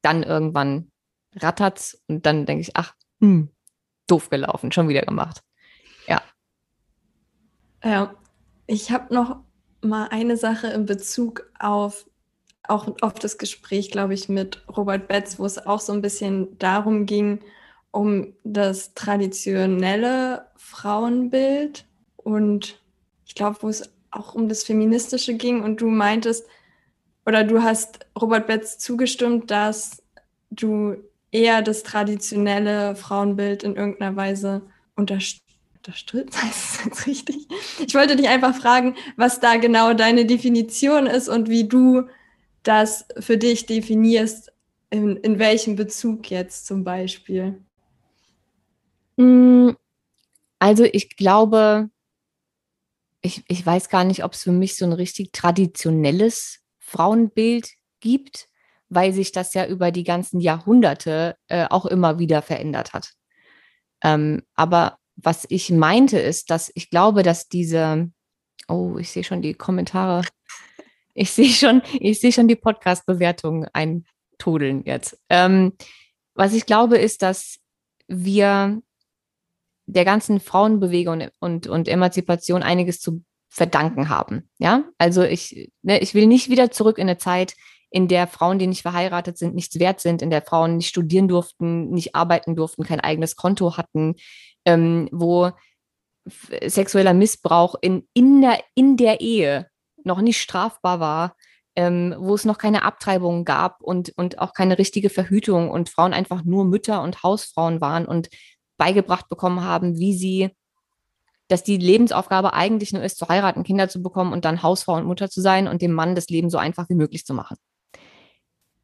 [0.02, 0.90] Dann irgendwann
[1.36, 3.48] rattert's und dann denke ich, ach, hm,
[4.06, 5.42] doof gelaufen, schon wieder gemacht.
[6.06, 6.22] Ja.
[7.84, 8.14] Ja,
[8.66, 9.38] ich habe noch
[9.80, 12.06] mal eine Sache in Bezug auf
[12.68, 16.56] auch auf das Gespräch, glaube ich, mit Robert Betz, wo es auch so ein bisschen
[16.58, 17.40] darum ging,
[17.90, 21.86] um das traditionelle Frauenbild
[22.16, 22.80] und
[23.26, 26.46] ich glaube, wo es auch um das Feministische ging und du meintest,
[27.26, 30.02] oder du hast Robert Betz zugestimmt, dass
[30.50, 30.96] du
[31.30, 34.62] eher das traditionelle Frauenbild in irgendeiner Weise
[34.96, 35.42] unterstützt.
[36.42, 37.48] Heißt es jetzt richtig?
[37.86, 42.08] Ich wollte dich einfach fragen, was da genau deine Definition ist und wie du
[42.62, 44.52] das für dich definierst,
[44.90, 47.62] in, in welchem Bezug jetzt zum Beispiel.
[49.16, 49.70] Mm,
[50.58, 51.88] also ich glaube,
[53.22, 56.61] ich, ich weiß gar nicht, ob es für mich so ein richtig traditionelles
[56.92, 58.48] Frauenbild gibt,
[58.88, 63.12] weil sich das ja über die ganzen Jahrhunderte äh, auch immer wieder verändert hat.
[64.02, 68.10] Ähm, aber was ich meinte, ist, dass ich glaube, dass diese,
[68.68, 70.22] oh, ich sehe schon die Kommentare,
[71.14, 75.18] ich sehe schon, ich sehe schon die Podcast-Bewertungen eintodeln jetzt.
[75.28, 75.72] Ähm,
[76.34, 77.58] was ich glaube, ist, dass
[78.08, 78.82] wir
[79.86, 83.22] der ganzen Frauenbewegung und, und, und Emanzipation einiges zu
[83.52, 84.48] verdanken haben.
[84.58, 87.54] Ja, also ich, ne, ich will nicht wieder zurück in eine Zeit,
[87.90, 91.28] in der Frauen, die nicht verheiratet sind, nichts wert sind, in der Frauen nicht studieren
[91.28, 94.14] durften, nicht arbeiten durften, kein eigenes Konto hatten,
[94.64, 95.50] ähm, wo
[96.64, 99.66] sexueller Missbrauch in, in, der, in der Ehe
[100.02, 101.36] noch nicht strafbar war,
[101.76, 106.14] ähm, wo es noch keine Abtreibung gab und, und auch keine richtige Verhütung und Frauen
[106.14, 108.30] einfach nur Mütter und Hausfrauen waren und
[108.78, 110.50] beigebracht bekommen haben, wie sie,
[111.52, 115.04] dass die Lebensaufgabe eigentlich nur ist, zu heiraten, Kinder zu bekommen und dann Hausfrau und
[115.04, 117.58] Mutter zu sein und dem Mann das Leben so einfach wie möglich zu machen.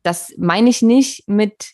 [0.02, 1.72] Das meine ich nicht mit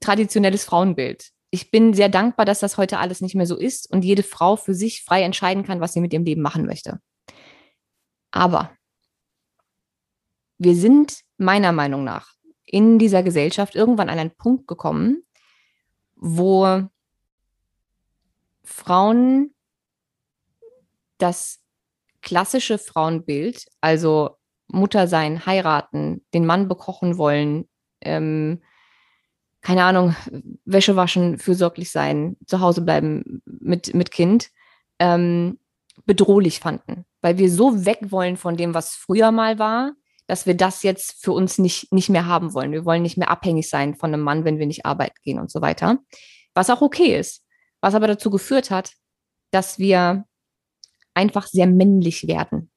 [0.00, 1.30] traditionelles Frauenbild.
[1.50, 4.56] Ich bin sehr dankbar, dass das heute alles nicht mehr so ist und jede Frau
[4.56, 7.00] für sich frei entscheiden kann, was sie mit dem Leben machen möchte.
[8.30, 8.70] Aber
[10.58, 12.34] wir sind meiner Meinung nach
[12.66, 15.22] in dieser Gesellschaft irgendwann an einen Punkt gekommen,
[16.16, 16.82] wo
[18.62, 19.54] Frauen
[21.22, 21.60] das
[22.20, 24.36] klassische Frauenbild, also
[24.68, 27.68] Mutter sein, heiraten, den Mann bekochen wollen,
[28.00, 28.62] ähm,
[29.60, 30.16] keine Ahnung,
[30.64, 34.50] Wäsche waschen, fürsorglich sein, zu Hause bleiben mit, mit Kind,
[34.98, 35.58] ähm,
[36.04, 39.92] bedrohlich fanden weil wir so weg wollen von dem, was früher mal war,
[40.26, 42.72] dass wir das jetzt für uns nicht, nicht mehr haben wollen.
[42.72, 45.50] Wir wollen nicht mehr abhängig sein von einem Mann, wenn wir nicht arbeiten gehen und
[45.50, 45.98] so weiter.
[46.54, 47.44] Was auch okay ist.
[47.80, 48.92] Was aber dazu geführt hat,
[49.50, 50.24] dass wir
[51.14, 52.70] einfach sehr männlich werden.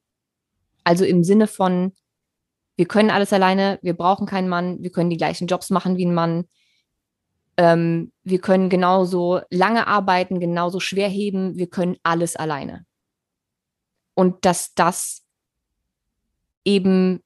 [0.84, 1.94] Also im Sinne von,
[2.76, 6.06] wir können alles alleine, wir brauchen keinen Mann, wir können die gleichen Jobs machen wie
[6.06, 6.46] ein Mann,
[7.58, 12.86] ähm, wir können genauso lange arbeiten, genauso schwer heben, wir können alles alleine
[14.16, 15.24] und dass das
[16.64, 17.22] eben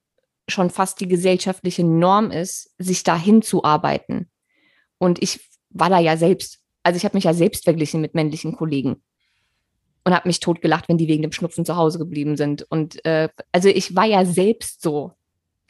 [0.48, 4.28] schon fast die gesellschaftliche Norm ist, sich dahin zu arbeiten.
[4.98, 8.56] Und ich war da ja selbst, also ich habe mich ja selbst verglichen mit männlichen
[8.56, 9.02] Kollegen
[10.04, 12.62] und habe mich totgelacht, wenn die wegen dem Schnupfen zu Hause geblieben sind.
[12.70, 15.12] Und äh, also ich war ja selbst so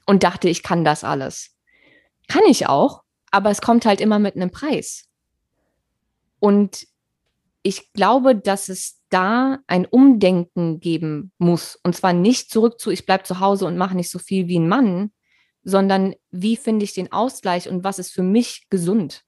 [0.07, 1.57] und dachte, ich kann das alles.
[2.29, 5.05] Kann ich auch, aber es kommt halt immer mit einem Preis.
[6.39, 6.87] Und
[7.63, 11.79] ich glaube, dass es da ein Umdenken geben muss.
[11.83, 14.59] Und zwar nicht zurück zu, ich bleibe zu Hause und mache nicht so viel wie
[14.59, 15.13] ein Mann,
[15.63, 19.25] sondern wie finde ich den Ausgleich und was ist für mich gesund?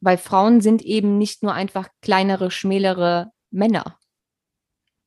[0.00, 3.98] Weil Frauen sind eben nicht nur einfach kleinere, schmälere Männer.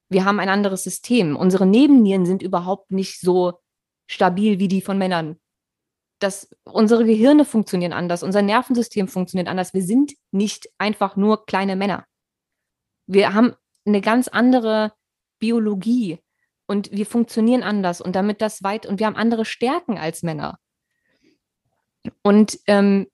[0.10, 1.36] Wir haben ein anderes System.
[1.36, 3.60] Unsere Nebennieren sind überhaupt nicht so
[4.08, 5.40] stabil wie die von Männern.
[6.20, 9.74] dass unsere Gehirne funktionieren anders, unser Nervensystem funktioniert anders.
[9.74, 12.06] Wir sind nicht einfach nur kleine Männer.
[13.08, 14.92] Wir haben eine ganz andere
[15.40, 16.20] Biologie
[16.68, 20.60] und wir funktionieren anders und damit das weit und wir haben andere Stärken als Männer.
[22.22, 23.08] Und ähm,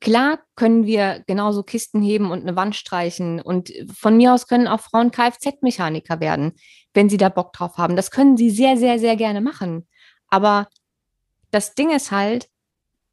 [0.00, 4.68] klar können wir genauso Kisten heben und eine Wand streichen und von mir aus können
[4.68, 6.52] auch Frauen Kfz-Mechaniker werden,
[6.94, 7.96] wenn sie da Bock drauf haben.
[7.96, 9.86] Das können sie sehr, sehr, sehr gerne machen.
[10.28, 10.68] Aber
[11.50, 12.48] das Ding ist halt,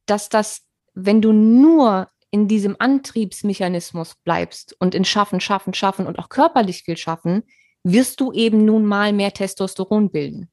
[0.06, 0.62] dass das,
[0.94, 6.84] wenn du nur in diesem Antriebsmechanismus bleibst und in Schaffen, Schaffen, Schaffen und auch körperlich
[6.84, 7.44] viel schaffen,
[7.84, 10.50] wirst du eben nun mal mehr Testosteron bilden.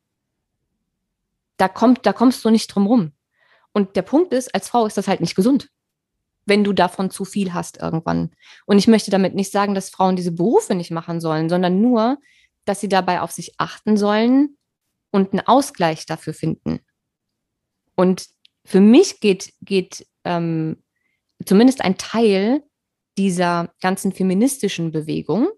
[1.57, 3.13] Da, kommt, da kommst du nicht drum rum.
[3.73, 5.71] Und der Punkt ist, als Frau ist das halt nicht gesund,
[6.47, 8.33] wenn du davon zu viel hast irgendwann.
[8.67, 12.19] Und ich möchte damit nicht sagen, dass Frauen diese Berufe nicht machen sollen, sondern nur,
[12.65, 14.57] dass sie dabei auf sich achten sollen
[15.11, 16.81] und einen Ausgleich dafür finden.
[17.95, 18.29] Und
[18.65, 20.83] für mich geht, geht ähm,
[21.45, 22.63] zumindest ein Teil
[23.19, 25.49] dieser ganzen feministischen Bewegung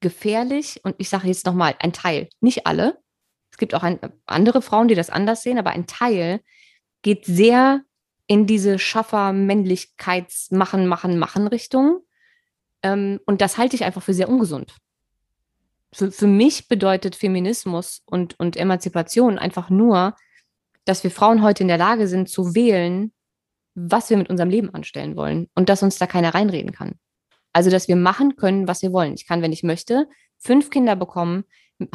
[0.00, 2.98] gefährlich, und ich sage jetzt nochmal, ein Teil, nicht alle.
[3.50, 6.40] Es gibt auch ein, andere Frauen, die das anders sehen, aber ein Teil
[7.02, 7.82] geht sehr
[8.26, 12.00] in diese Schaffer-Männlichkeits-Machen, Machen, Machen-Richtung.
[12.82, 14.76] Ähm, und das halte ich einfach für sehr ungesund.
[15.92, 20.16] Für, für mich bedeutet Feminismus und, und Emanzipation einfach nur,
[20.84, 23.12] dass wir Frauen heute in der Lage sind zu wählen,
[23.74, 26.94] was wir mit unserem Leben anstellen wollen und dass uns da keiner reinreden kann.
[27.52, 29.14] Also, dass wir machen können, was wir wollen.
[29.14, 30.08] Ich kann, wenn ich möchte,
[30.38, 31.44] fünf Kinder bekommen,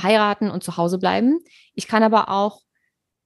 [0.01, 1.39] heiraten und zu Hause bleiben.
[1.73, 2.61] Ich kann aber auch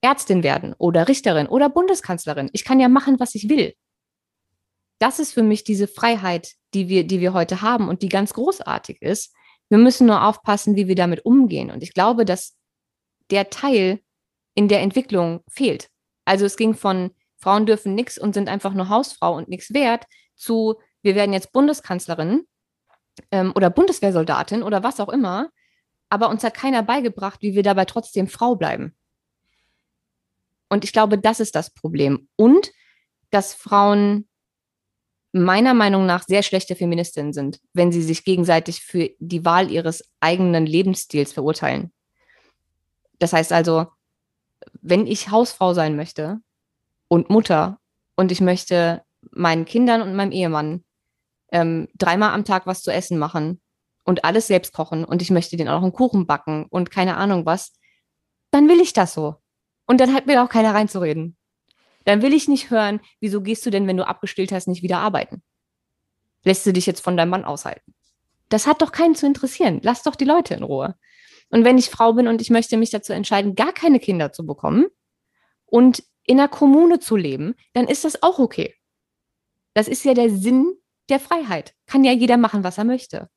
[0.04, 2.50] Ärztin werden oder Richterin oder Bundeskanzlerin.
[2.54, 3.74] Ich kann ja machen, was ich will.
[5.00, 8.34] Das ist für mich diese Freiheit, die wir, die wir heute haben und die ganz
[8.34, 9.34] großartig ist.
[9.70, 11.72] Wir müssen nur aufpassen, wie wir damit umgehen.
[11.72, 12.56] Und ich glaube, dass
[13.32, 14.02] der Teil
[14.56, 15.90] in der Entwicklung fehlt.
[16.26, 20.06] Also es ging von Frauen dürfen nichts und sind einfach nur Hausfrau und nichts wert
[20.36, 22.48] zu wir werden jetzt Bundeskanzlerin
[23.32, 25.50] ähm, oder Bundeswehrsoldatin oder was auch immer,
[26.10, 28.96] aber uns hat keiner beigebracht, wie wir dabei trotzdem Frau bleiben.
[30.74, 32.28] Und ich glaube, das ist das Problem.
[32.36, 32.72] Und
[33.30, 34.28] dass Frauen
[35.32, 40.04] meiner Meinung nach sehr schlechte Feministinnen sind, wenn sie sich gegenseitig für die Wahl ihres
[40.20, 41.94] eigenen Lebensstils verurteilen.
[43.20, 43.86] Das heißt also,
[44.82, 46.40] wenn ich Hausfrau sein möchte
[47.08, 47.80] und Mutter
[48.16, 50.84] und ich möchte meinen Kindern und meinem Ehemann
[51.52, 53.62] ähm, dreimal am Tag was zu essen machen
[54.06, 57.18] und alles selbst kochen und ich möchte den auch noch einen Kuchen backen und keine
[57.18, 57.74] Ahnung was,
[58.50, 59.43] dann will ich das so.
[59.94, 61.38] Und dann hat mir auch keiner reinzureden.
[62.04, 64.98] Dann will ich nicht hören, wieso gehst du denn, wenn du abgestillt hast, nicht wieder
[64.98, 65.44] arbeiten?
[66.44, 67.94] Lässt du dich jetzt von deinem Mann aushalten?
[68.50, 69.82] Das hat doch keinen zu interessieren.
[69.84, 70.96] Lass doch die Leute in Ruhe.
[71.52, 74.48] Und wenn ich Frau bin und ich möchte mich dazu entscheiden, gar keine Kinder zu
[74.48, 74.88] bekommen
[75.68, 78.74] und in einer Kommune zu leben, dann ist das auch okay.
[79.76, 80.74] Das ist ja der Sinn
[81.10, 81.76] der Freiheit.
[81.86, 83.30] Kann ja jeder machen, was er möchte.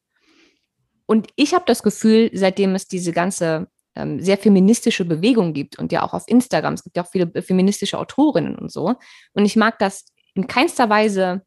[1.04, 5.90] Und ich habe das Gefühl, seitdem es diese ganze ähm, sehr feministische Bewegung gibt und
[5.92, 8.94] ja auch auf Instagram, es gibt ja auch viele feministische Autorinnen und so.
[9.32, 10.04] Und ich mag das
[10.34, 11.42] in keinster Weise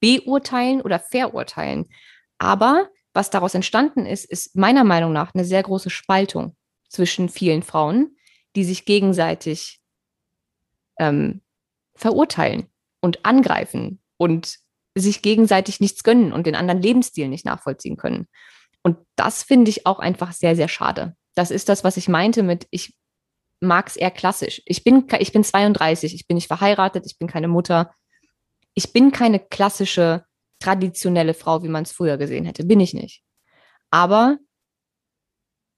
[0.00, 1.86] beurteilen oder verurteilen.
[2.38, 6.56] Aber was daraus entstanden ist, ist meiner Meinung nach eine sehr große Spaltung
[6.88, 8.16] zwischen vielen Frauen,
[8.54, 9.80] die sich gegenseitig
[10.98, 11.40] ähm,
[11.94, 12.66] verurteilen
[13.00, 14.58] und angreifen und
[14.94, 18.28] sich gegenseitig nichts gönnen und den anderen Lebensstil nicht nachvollziehen können.
[18.82, 21.16] Und das finde ich auch einfach sehr, sehr schade.
[21.34, 22.96] Das ist das, was ich meinte mit, ich
[23.60, 24.62] mag es eher klassisch.
[24.66, 27.94] Ich bin, ich bin 32, ich bin nicht verheiratet, ich bin keine Mutter.
[28.74, 30.24] Ich bin keine klassische,
[30.60, 32.64] traditionelle Frau, wie man es früher gesehen hätte.
[32.64, 33.22] Bin ich nicht.
[33.90, 34.38] Aber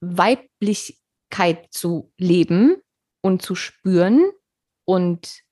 [0.01, 2.77] Weiblichkeit zu leben
[3.23, 4.31] und zu spüren
[4.85, 5.42] und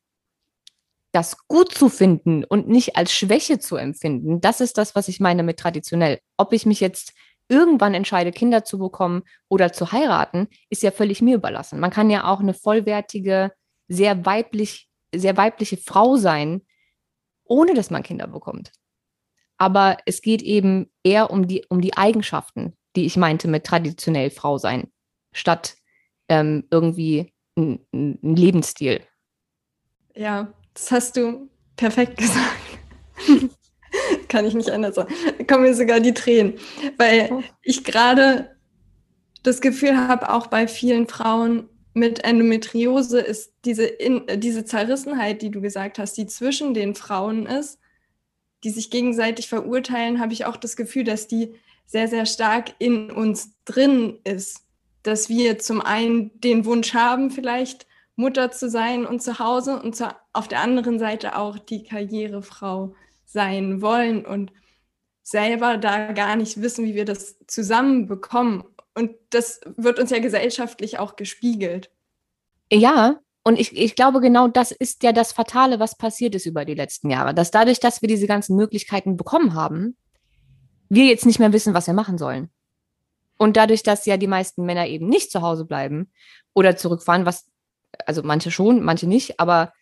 [1.13, 5.21] das gut zu finden und nicht als Schwäche zu empfinden, das ist das, was ich
[5.21, 6.21] meine mit traditionell.
[6.37, 7.13] Ob ich mich jetzt
[7.49, 11.81] irgendwann entscheide, Kinder zu bekommen oder zu heiraten, ist ja völlig mir überlassen.
[11.81, 13.53] Man kann ja auch eine vollwertige,
[13.89, 16.63] sehr weiblich, sehr weibliche Frau sein,
[17.45, 18.73] ohne dass man Kinder bekommt.
[19.59, 24.31] Aber es geht eben eher um die, um die Eigenschaften, die ich meinte mit traditionell
[24.31, 24.91] Frau sein,
[25.33, 25.77] statt
[26.29, 29.03] ähm, irgendwie ein, ein Lebensstil.
[30.15, 33.55] Ja, das hast du perfekt gesagt.
[34.35, 35.15] Kann ich nicht anders sagen.
[35.39, 36.55] Da kommen mir sogar die Tränen,
[36.97, 37.43] weil oh.
[37.63, 38.51] ich gerade
[39.45, 45.53] das Gefühl habe, auch bei vielen Frauen mit Endometriose ist diese, in, diese Zerrissenheit, die
[45.53, 47.79] du gesagt hast, die zwischen den Frauen ist,
[48.65, 51.55] die sich gegenseitig verurteilen, habe ich auch das Gefühl, dass die
[51.87, 54.63] sehr, sehr stark in uns drin ist.
[55.05, 59.95] Dass wir zum einen den Wunsch haben, vielleicht Mutter zu sein und zu Hause und
[59.95, 62.97] zu, auf der anderen Seite auch die Karrierefrau
[63.35, 64.53] sein wollen und
[65.23, 68.65] selber da gar nicht wissen, wie wir das zusammenbekommen.
[68.95, 71.91] Und das wird uns ja gesellschaftlich auch gespiegelt.
[72.73, 76.65] Ja, und ich, ich glaube, genau das ist ja das Fatale, was passiert ist über
[76.65, 77.35] die letzten Jahre.
[77.35, 79.97] Dass dadurch, dass wir diese ganzen Möglichkeiten bekommen haben,
[80.89, 82.51] wir jetzt nicht mehr wissen, was wir machen sollen.
[83.37, 86.11] Und dadurch, dass ja die meisten Männer eben nicht zu Hause bleiben
[86.55, 87.51] oder zurückfahren, was,
[88.07, 89.73] also manche schon, manche nicht, aber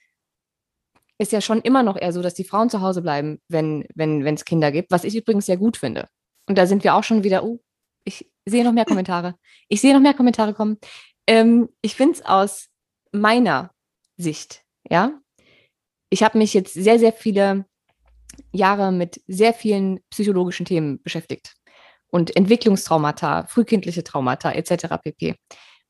[1.22, 4.24] ist ja schon immer noch eher so, dass die Frauen zu Hause bleiben, wenn wenn
[4.24, 6.08] wenn, es Kinder gibt, was ich übrigens sehr gut finde.
[6.48, 7.60] Und da sind wir auch schon wieder, oh,
[8.04, 9.36] ich sehe noch mehr Kommentare.
[9.68, 10.78] Ich sehe noch mehr Kommentare kommen.
[11.26, 12.68] Ähm, ich finde es aus
[13.12, 13.70] meiner
[14.16, 15.18] Sicht, ja.
[16.10, 17.64] Ich habe mich jetzt sehr, sehr viele
[18.52, 21.54] Jahre mit sehr vielen psychologischen Themen beschäftigt
[22.08, 24.96] und Entwicklungstraumata, frühkindliche Traumata etc.
[25.02, 25.36] pp.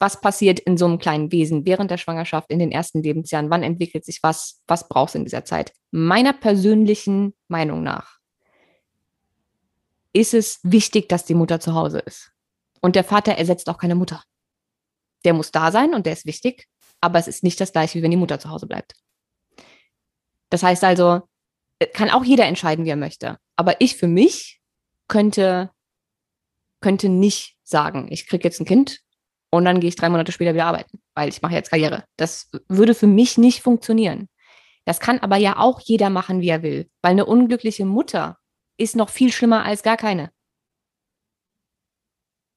[0.02, 3.50] Was passiert in so einem kleinen Wesen während der Schwangerschaft, in den ersten Lebensjahren?
[3.50, 4.60] Wann entwickelt sich was?
[4.66, 5.72] Was brauchst du in dieser Zeit?
[5.92, 8.18] Meiner persönlichen Meinung nach
[10.12, 12.32] ist es wichtig, dass die Mutter zu Hause ist.
[12.80, 14.24] Und der Vater ersetzt auch keine Mutter.
[15.24, 16.66] Der muss da sein und der ist wichtig,
[17.00, 18.94] aber es ist nicht das gleiche, wie wenn die Mutter zu Hause bleibt.
[20.50, 21.20] Das heißt also,
[21.78, 23.38] äh, kann auch jeder entscheiden, wie er möchte.
[23.54, 24.60] Aber ich für mich
[25.06, 25.70] könnte,
[26.80, 29.00] könnte nicht sagen, ich kriege jetzt ein Kind
[29.52, 32.04] und dann gehe ich drei Monate später wieder arbeiten, weil ich mache jetzt Karriere.
[32.16, 34.28] Das würde für mich nicht funktionieren.
[34.86, 38.38] Das kann aber ja auch jeder machen, wie er will, weil eine unglückliche Mutter
[38.78, 40.32] ist noch viel schlimmer als gar keine.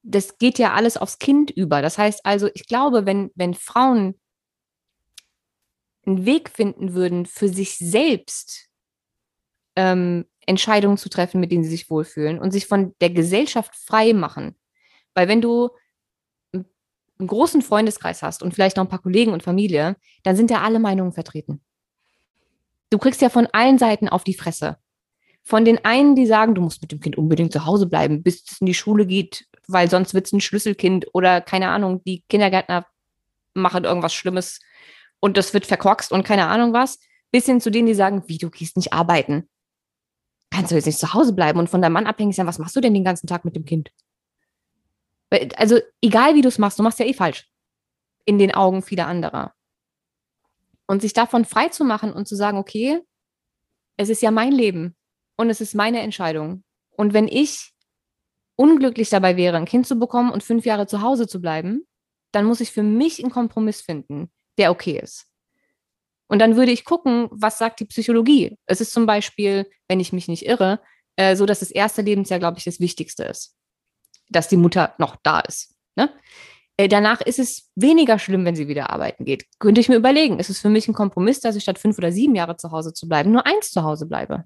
[0.04, 1.82] Das geht ja alles aufs Kind über.
[1.82, 4.20] Das heißt also, ich glaube, wenn, wenn Frauen
[6.06, 8.70] einen Weg finden würden, für sich selbst
[9.76, 14.14] ähm, Entscheidungen zu treffen, mit denen sie sich wohlfühlen und sich von der Gesellschaft frei
[14.14, 14.56] machen.
[15.14, 15.72] Weil wenn du
[17.20, 20.62] einen großen Freundeskreis hast und vielleicht noch ein paar Kollegen und Familie, dann sind ja
[20.62, 21.62] alle Meinungen vertreten.
[22.90, 24.78] Du kriegst ja von allen Seiten auf die Fresse.
[25.44, 28.44] Von den einen, die sagen, du musst mit dem Kind unbedingt zu Hause bleiben, bis
[28.50, 32.24] es in die Schule geht, weil sonst wird es ein Schlüsselkind oder keine Ahnung, die
[32.30, 32.86] Kindergärtner
[33.54, 34.60] machen irgendwas Schlimmes
[35.20, 37.00] und das wird verkorkst und keine Ahnung was,
[37.32, 39.50] bis hin zu denen, die sagen, wie, du gehst nicht arbeiten.
[40.52, 42.76] Kannst du jetzt nicht zu Hause bleiben und von deinem Mann abhängig sein, was machst
[42.76, 43.92] du denn den ganzen Tag mit dem Kind?
[45.30, 47.50] Also, egal wie du es machst, du machst ja eh falsch.
[48.26, 49.54] In den Augen vieler anderer.
[50.88, 53.02] Und sich davon frei zu machen und zu sagen, okay,
[53.98, 54.96] es ist ja mein Leben
[55.38, 56.64] und es ist meine Entscheidung.
[56.92, 57.72] Und wenn ich
[58.56, 61.86] unglücklich dabei wäre, ein Kind zu bekommen und fünf Jahre zu Hause zu bleiben,
[62.32, 65.28] dann muss ich für mich einen Kompromiss finden, der okay ist.
[66.28, 68.58] Und dann würde ich gucken, was sagt die Psychologie.
[68.66, 70.82] Es ist zum Beispiel, wenn ich mich nicht irre,
[71.16, 73.56] äh, so, dass das erste Lebensjahr, glaube ich, das Wichtigste ist
[74.30, 75.76] dass die Mutter noch da ist.
[75.96, 76.10] Ne?
[76.78, 79.46] Äh, danach ist es weniger schlimm, wenn sie wieder arbeiten geht.
[79.60, 82.12] Könnte ich mir überlegen, ist es für mich ein Kompromiss, dass ich statt fünf oder
[82.12, 84.46] sieben Jahre zu Hause zu bleiben, nur eins zu Hause bleibe?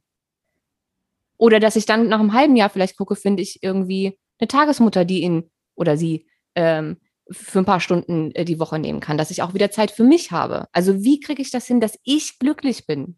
[1.37, 5.05] Oder dass ich dann nach einem halben Jahr vielleicht gucke, finde ich irgendwie eine Tagesmutter,
[5.05, 6.97] die ihn oder sie ähm,
[7.31, 10.03] für ein paar Stunden äh, die Woche nehmen kann, dass ich auch wieder Zeit für
[10.03, 10.67] mich habe.
[10.71, 13.17] Also wie kriege ich das hin, dass ich glücklich bin?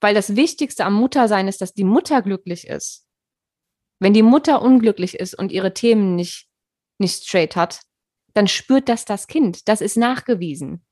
[0.00, 3.05] Weil das Wichtigste am Muttersein ist, dass die Mutter glücklich ist.
[3.98, 6.48] Wenn die Mutter unglücklich ist und ihre Themen nicht,
[6.98, 7.80] nicht straight hat,
[8.34, 9.68] dann spürt das das Kind.
[9.68, 10.84] Das ist nachgewiesen.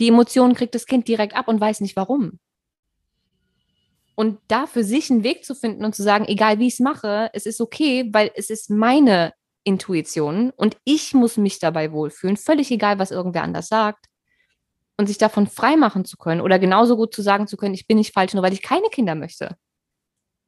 [0.00, 2.38] Die Emotionen kriegt das Kind direkt ab und weiß nicht warum.
[4.14, 6.80] Und da für sich einen Weg zu finden und zu sagen, egal wie ich es
[6.80, 9.32] mache, es ist okay, weil es ist meine
[9.64, 14.06] Intuition und ich muss mich dabei wohlfühlen, völlig egal, was irgendwer anders sagt.
[14.96, 17.88] Und sich davon frei machen zu können oder genauso gut zu sagen zu können, ich
[17.88, 19.56] bin nicht falsch, nur weil ich keine Kinder möchte.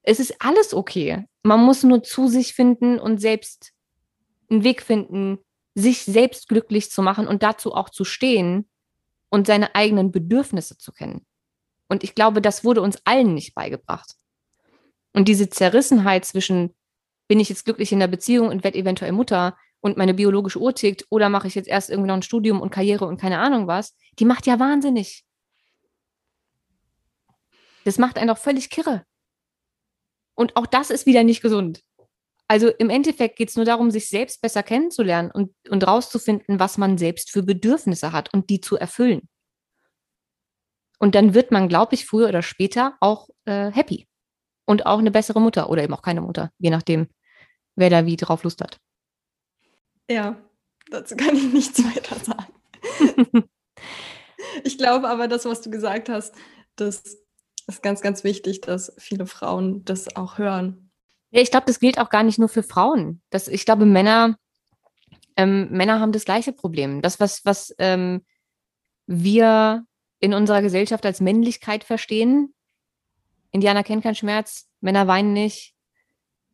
[0.07, 1.27] Es ist alles okay.
[1.43, 3.73] Man muss nur zu sich finden und selbst
[4.49, 5.39] einen Weg finden,
[5.75, 8.69] sich selbst glücklich zu machen und dazu auch zu stehen
[9.31, 11.27] und seine eigenen Bedürfnisse zu kennen.
[11.89, 14.15] Und ich glaube, das wurde uns allen nicht beigebracht.
[15.13, 16.75] Und diese Zerrissenheit zwischen,
[17.27, 20.73] bin ich jetzt glücklich in der Beziehung und werde eventuell Mutter und meine biologische Uhr
[20.73, 23.67] tickt oder mache ich jetzt erst irgendwie noch ein Studium und Karriere und keine Ahnung
[23.67, 25.25] was, die macht ja wahnsinnig.
[27.85, 29.05] Das macht einen doch völlig kirre.
[30.37, 31.83] Und auch das ist wieder nicht gesund.
[32.49, 36.79] Also im Endeffekt geht es nur darum, sich selbst besser kennenzulernen und, und rauszufinden, was
[36.79, 39.29] man selbst für Bedürfnisse hat und die zu erfüllen.
[40.99, 44.07] Und dann wird man, glaube ich, früher oder später auch äh, happy.
[44.65, 47.09] Und auch eine bessere Mutter oder eben auch keine Mutter, je nachdem,
[47.77, 48.79] wer da wie drauf Lust hat.
[50.11, 50.37] Ja,
[50.91, 53.45] dazu kann ich nichts weiter sagen.
[54.65, 56.35] ich glaube aber, das, was du gesagt hast,
[56.77, 57.26] das
[57.67, 60.91] ist ganz, ganz wichtig, dass viele Frauen das auch hören.
[61.31, 63.21] Ich glaube, das gilt auch gar nicht nur für Frauen.
[63.31, 64.37] Das, ich glaube, Männer,
[65.37, 67.03] ähm, Männer haben das gleiche Problem.
[67.03, 68.25] Das, was, was ähm,
[69.07, 69.85] wir
[70.21, 72.55] in unserer Gesellschaft als Männlichkeit verstehen.
[73.51, 75.75] Indianer kennen keinen Schmerz, Männer weinen nicht.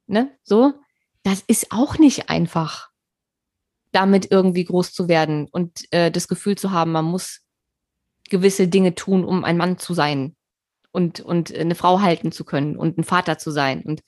[0.06, 0.36] Ne?
[0.42, 0.72] So.
[1.22, 2.90] Das ist auch nicht einfach,
[3.92, 7.42] damit irgendwie groß zu werden und äh, das Gefühl zu haben, man muss
[8.28, 10.34] gewisse Dinge tun, um ein Mann zu sein
[10.92, 13.82] und, und eine Frau halten zu können und ein Vater zu sein.
[13.82, 14.02] Und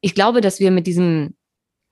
[0.00, 1.36] ich glaube, dass wir mit diesem,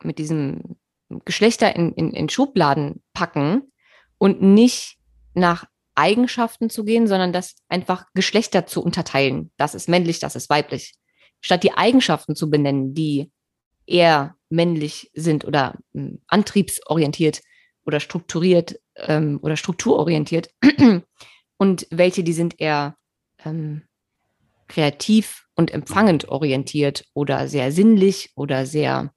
[0.02, 0.76] mit diesem
[1.24, 3.72] Geschlechter in, in, in Schubladen packen
[4.18, 4.96] und nicht
[5.34, 9.50] nach Eigenschaften zu gehen, sondern das einfach Geschlechter zu unterteilen.
[9.56, 10.94] Das ist männlich, das ist weiblich.
[11.40, 13.30] Statt die Eigenschaften zu benennen, die
[13.86, 17.40] eher männlich sind oder äh, antriebsorientiert
[17.84, 20.50] oder strukturiert ähm, oder strukturorientiert
[21.56, 22.96] und welche, die sind eher
[23.44, 23.82] ähm,
[24.68, 29.12] kreativ und empfangend orientiert oder sehr sinnlich oder sehr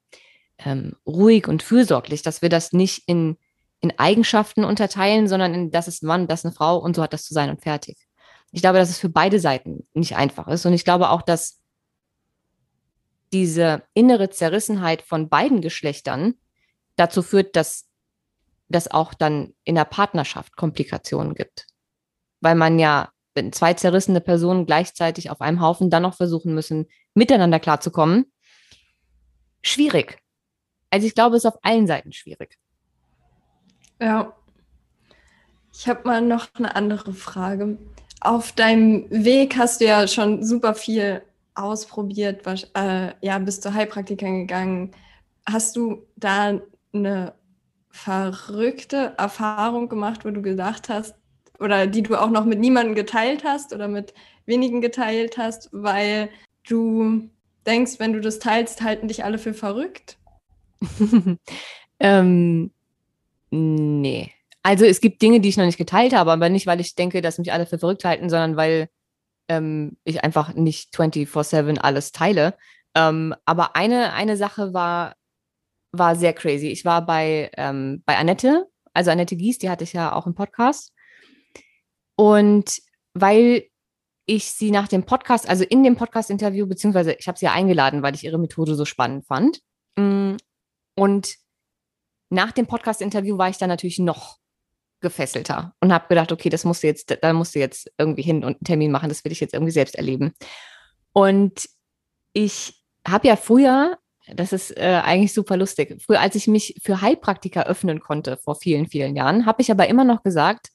[0.58, 3.36] ähm, ruhig und fürsorglich, dass wir das nicht in,
[3.80, 7.02] in Eigenschaften unterteilen, sondern in, das ist ein Mann, das ist eine Frau und so
[7.02, 7.98] hat das zu sein und fertig.
[8.52, 10.66] Ich glaube, dass es für beide Seiten nicht einfach ist.
[10.66, 11.60] Und ich glaube auch, dass
[13.32, 16.34] diese innere Zerrissenheit von beiden Geschlechtern
[16.96, 17.86] dazu führt, dass
[18.68, 21.66] das auch dann in der Partnerschaft Komplikationen gibt.
[22.40, 26.86] Weil man ja wenn zwei zerrissene Personen gleichzeitig auf einem Haufen dann noch versuchen müssen,
[27.14, 28.32] miteinander klarzukommen,
[29.62, 30.18] schwierig.
[30.90, 32.58] Also ich glaube, es ist auf allen Seiten schwierig.
[34.00, 34.32] Ja.
[35.72, 37.78] Ich habe mal noch eine andere Frage.
[38.20, 41.22] Auf deinem Weg hast du ja schon super viel
[41.54, 44.90] ausprobiert, was, äh, ja, bist du Heilpraktikern gegangen.
[45.48, 46.60] Hast du da
[46.92, 47.34] eine
[47.90, 51.14] verrückte Erfahrung gemacht, wo du gedacht hast,
[51.60, 54.14] oder die du auch noch mit niemandem geteilt hast oder mit
[54.46, 56.30] wenigen geteilt hast, weil
[56.68, 57.28] du
[57.66, 60.18] denkst, wenn du das teilst, halten dich alle für verrückt?
[62.00, 62.70] ähm,
[63.50, 64.32] nee.
[64.62, 67.22] Also es gibt Dinge, die ich noch nicht geteilt habe, aber nicht, weil ich denke,
[67.22, 68.88] dass mich alle für verrückt halten, sondern weil
[69.48, 72.54] ähm, ich einfach nicht 24-7 alles teile.
[72.94, 75.14] Ähm, aber eine, eine Sache war,
[75.92, 76.68] war sehr crazy.
[76.68, 80.34] Ich war bei, ähm, bei Annette, also Annette Gies, die hatte ich ja auch im
[80.34, 80.92] Podcast.
[82.20, 82.82] Und
[83.14, 83.64] weil
[84.26, 88.02] ich sie nach dem Podcast, also in dem Podcast-Interview, beziehungsweise ich habe sie ja eingeladen,
[88.02, 89.62] weil ich ihre Methode so spannend fand.
[89.96, 90.36] Mm,
[90.96, 91.36] und
[92.28, 94.36] nach dem Podcast-Interview war ich dann natürlich noch
[95.00, 98.44] gefesselter und habe gedacht, okay, das musst du jetzt, da musst du jetzt irgendwie hin
[98.44, 100.34] und einen Termin machen, das will ich jetzt irgendwie selbst erleben.
[101.14, 101.70] Und
[102.34, 103.96] ich habe ja früher,
[104.28, 108.56] das ist äh, eigentlich super lustig, früher, als ich mich für Heilpraktiker öffnen konnte vor
[108.56, 110.68] vielen, vielen Jahren, habe ich aber immer noch gesagt,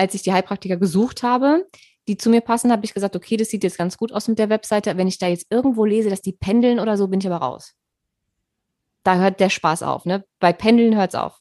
[0.00, 1.68] als ich die Heilpraktiker gesucht habe,
[2.08, 4.38] die zu mir passen, habe ich gesagt, okay, das sieht jetzt ganz gut aus mit
[4.38, 4.96] der Webseite.
[4.96, 7.74] Wenn ich da jetzt irgendwo lese, dass die pendeln oder so, bin ich aber raus.
[9.02, 10.06] Da hört der Spaß auf.
[10.06, 10.24] Ne?
[10.38, 11.38] Bei Pendeln hört es auf.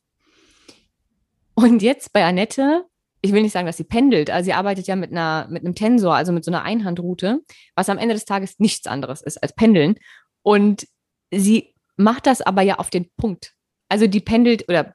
[1.53, 2.85] Und jetzt bei Annette,
[3.21, 5.75] ich will nicht sagen, dass sie pendelt, also sie arbeitet ja mit, einer, mit einem
[5.75, 7.39] Tensor, also mit so einer Einhandroute,
[7.75, 9.95] was am Ende des Tages nichts anderes ist als Pendeln.
[10.41, 10.85] Und
[11.31, 13.53] sie macht das aber ja auf den Punkt.
[13.87, 14.93] Also die pendelt oder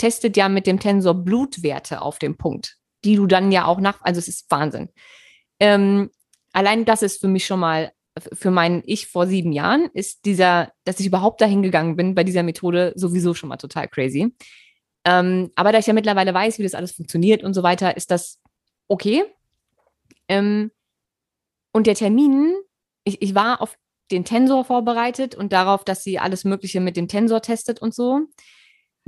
[0.00, 4.00] testet ja mit dem Tensor Blutwerte auf dem Punkt, die du dann ja auch nach,
[4.00, 4.88] also es ist Wahnsinn.
[5.60, 6.10] Ähm,
[6.52, 7.92] allein das ist für mich schon mal,
[8.32, 12.24] für mein Ich vor sieben Jahren, ist dieser, dass ich überhaupt dahin gegangen bin bei
[12.24, 14.34] dieser Methode sowieso schon mal total crazy.
[15.04, 18.10] Ähm, aber da ich ja mittlerweile weiß, wie das alles funktioniert und so weiter, ist
[18.10, 18.38] das
[18.88, 19.24] okay.
[20.28, 20.70] Ähm,
[21.72, 22.54] und der Termin,
[23.04, 23.76] ich, ich war auf
[24.10, 28.26] den Tensor vorbereitet und darauf, dass sie alles Mögliche mit dem Tensor testet und so.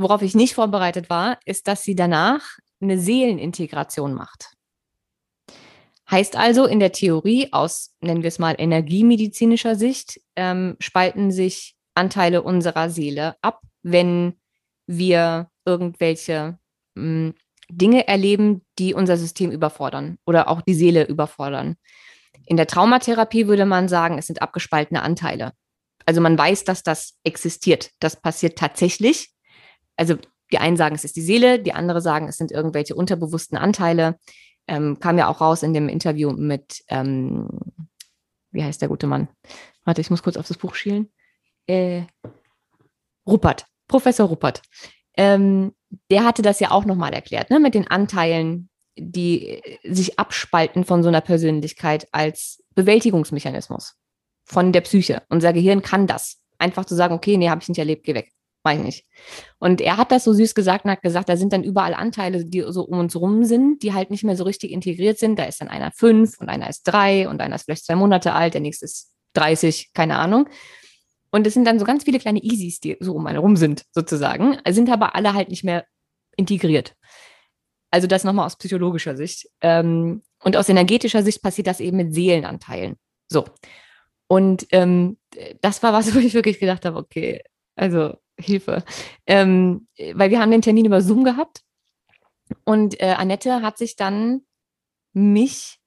[0.03, 4.51] Worauf ich nicht vorbereitet war, ist, dass sie danach eine Seelenintegration macht.
[6.11, 11.77] Heißt also, in der Theorie aus, nennen wir es mal, energiemedizinischer Sicht, ähm, spalten sich
[11.95, 14.35] Anteile unserer Seele ab, wenn
[14.89, 16.59] wir irgendwelche
[16.97, 17.35] mh, hm,
[17.71, 21.77] Dinge erleben, die unser System überfordern oder auch die Seele überfordern.
[22.45, 25.53] In der Traumatherapie würde man sagen, es sind abgespaltene Anteile.
[26.05, 27.93] Also man weiß, dass das existiert.
[28.01, 29.33] Das passiert tatsächlich
[29.97, 30.17] also
[30.53, 34.19] die einen sagen, es ist die Seele, die anderen sagen, es sind irgendwelche unterbewussten Anteile.
[34.69, 37.49] Ähm, kam ja auch raus in dem Interview mit, ähm,
[38.53, 39.29] wie heißt der gute Mann?
[39.85, 41.11] Warte, ich muss kurz auf das Buch schielen.
[41.67, 42.03] Äh,
[43.27, 44.63] Ruppert, Professor Ruppert.
[45.17, 45.73] Ähm,
[46.11, 51.03] der hatte das ja auch nochmal erklärt, ne, mit den Anteilen, die sich abspalten von
[51.03, 53.95] so einer Persönlichkeit als Bewältigungsmechanismus
[54.45, 55.23] von der Psyche.
[55.29, 56.39] Unser Gehirn kann das.
[56.59, 58.33] Einfach zu sagen, okay, nee, habe ich nicht erlebt, geh weg
[58.65, 59.07] weiß ich nicht.
[59.59, 62.45] Und er hat das so süß gesagt und hat gesagt, da sind dann überall Anteile,
[62.45, 65.39] die so um uns rum sind, die halt nicht mehr so richtig integriert sind.
[65.39, 68.33] Da ist dann einer fünf und einer ist drei und einer ist vielleicht zwei Monate
[68.33, 70.49] alt, der nächste ist 30, keine Ahnung.
[71.31, 73.85] Und es sind dann so ganz viele kleine Easys, die so um einen rum sind,
[73.93, 75.87] sozusagen, sind aber alle halt nicht mehr
[76.37, 76.95] integriert.
[77.91, 79.49] Also das nochmal aus psychologischer Sicht.
[79.61, 82.97] Ähm, und aus energetischer Sicht passiert das eben mit Seelenanteilen.
[83.31, 83.45] So.
[84.29, 85.19] Und ähm,
[85.61, 87.43] das war was, wo ich wirklich gedacht habe, okay,
[87.77, 88.85] also Hilfe.
[89.27, 91.63] Ähm, weil wir haben den Termin über Zoom gehabt
[92.65, 94.43] und äh, Annette hat sich dann
[95.13, 95.79] mich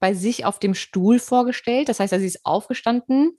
[0.00, 1.88] bei sich auf dem Stuhl vorgestellt.
[1.88, 3.38] Das heißt, sie ist aufgestanden,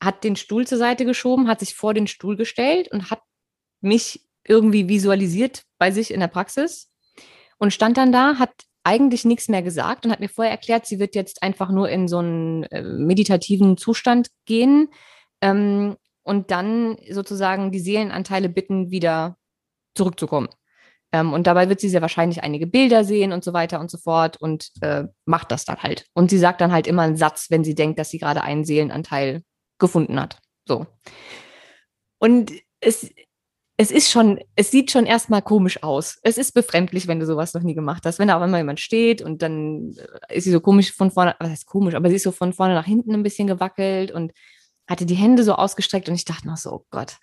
[0.00, 3.20] hat den Stuhl zur Seite geschoben, hat sich vor den Stuhl gestellt und hat
[3.80, 6.90] mich irgendwie visualisiert bei sich in der Praxis
[7.58, 8.52] und stand dann da, hat
[8.84, 12.08] eigentlich nichts mehr gesagt und hat mir vorher erklärt, sie wird jetzt einfach nur in
[12.08, 14.88] so einen äh, meditativen Zustand gehen
[15.40, 19.36] ähm, und dann sozusagen die Seelenanteile bitten, wieder
[19.94, 20.48] zurückzukommen.
[21.12, 23.98] Ähm, und dabei wird sie sehr wahrscheinlich einige Bilder sehen und so weiter und so
[23.98, 26.06] fort und äh, macht das dann halt.
[26.14, 28.64] Und sie sagt dann halt immer einen Satz, wenn sie denkt, dass sie gerade einen
[28.64, 29.42] Seelenanteil
[29.78, 30.38] gefunden hat.
[30.66, 30.86] So.
[32.18, 33.10] Und es,
[33.76, 36.18] es ist schon, es sieht schon erstmal komisch aus.
[36.22, 38.18] Es ist befremdlich, wenn du sowas noch nie gemacht hast.
[38.18, 39.94] Wenn da auf einmal jemand steht und dann
[40.28, 42.54] äh, ist sie so komisch von vorne, was heißt komisch, aber sie ist so von
[42.54, 44.32] vorne nach hinten ein bisschen gewackelt und
[44.88, 47.16] hatte die Hände so ausgestreckt und ich dachte noch so, oh Gott.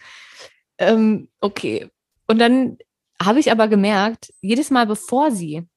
[0.77, 1.89] Ähm, okay.
[2.27, 2.77] Und dann
[3.21, 5.67] habe ich aber gemerkt, jedes Mal bevor sie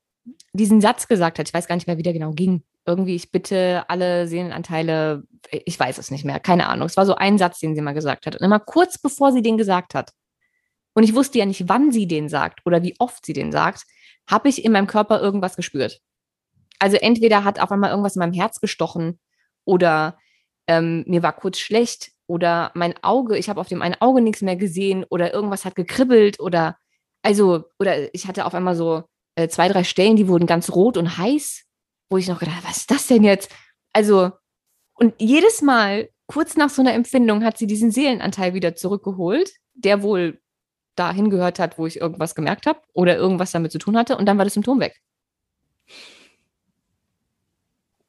[0.53, 3.31] diesen Satz gesagt hat, ich weiß gar nicht mehr, wie der genau ging, irgendwie, ich
[3.31, 6.87] bitte alle Seelenanteile, ich weiß es nicht mehr, keine Ahnung.
[6.87, 8.37] Es war so ein Satz, den sie mal gesagt hat.
[8.37, 10.13] Und immer kurz bevor sie den gesagt hat,
[10.95, 13.85] und ich wusste ja nicht, wann sie den sagt oder wie oft sie den sagt,
[14.31, 16.01] habe ich in meinem Körper irgendwas gespürt.
[16.79, 19.19] Also entweder hat auf einmal irgendwas in meinem Herz gestochen
[19.65, 20.19] oder
[20.67, 24.43] ähm, mir war kurz schlecht oder mein Auge, ich habe auf dem einen Auge nichts
[24.43, 26.77] mehr gesehen oder irgendwas hat gekribbelt oder
[27.23, 29.05] also, oder ich hatte auf einmal so
[29.37, 31.65] äh, zwei, drei Stellen, die wurden ganz rot und heiß,
[32.11, 33.51] wo ich noch gedacht, was ist das denn jetzt?
[33.93, 34.33] Also,
[34.95, 40.03] und jedes Mal, kurz nach so einer Empfindung, hat sie diesen Seelenanteil wieder zurückgeholt, der
[40.03, 40.41] wohl
[40.97, 44.27] dahin gehört hat, wo ich irgendwas gemerkt habe oder irgendwas damit zu tun hatte, und
[44.27, 45.01] dann war das Symptom weg.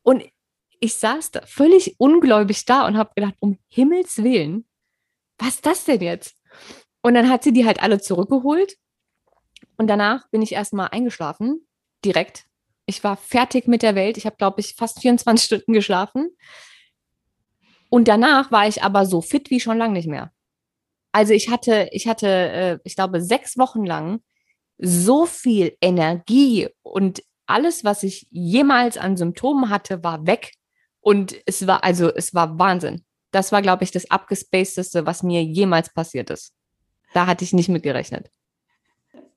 [0.04, 0.24] Und
[0.84, 4.66] ich saß da völlig ungläubig da und habe gedacht, um Himmels Willen,
[5.38, 6.36] was ist das denn jetzt?
[7.02, 8.76] Und dann hat sie die halt alle zurückgeholt
[9.78, 11.66] und danach bin ich erstmal eingeschlafen,
[12.04, 12.48] direkt.
[12.86, 14.18] Ich war fertig mit der Welt.
[14.18, 16.36] Ich habe, glaube ich, fast 24 Stunden geschlafen.
[17.90, 20.34] Und danach war ich aber so fit wie schon lange nicht mehr.
[21.14, 24.22] Also ich hatte, ich hatte, äh, ich glaube, sechs Wochen lang
[24.78, 30.52] so viel Energie und alles, was ich jemals an Symptomen hatte, war weg.
[31.04, 33.04] Und es war, also es war Wahnsinn.
[33.32, 36.54] Das war, glaube ich, das abgespacedeste, was mir jemals passiert ist.
[37.14, 38.32] Da hatte ich nicht mit gerechnet.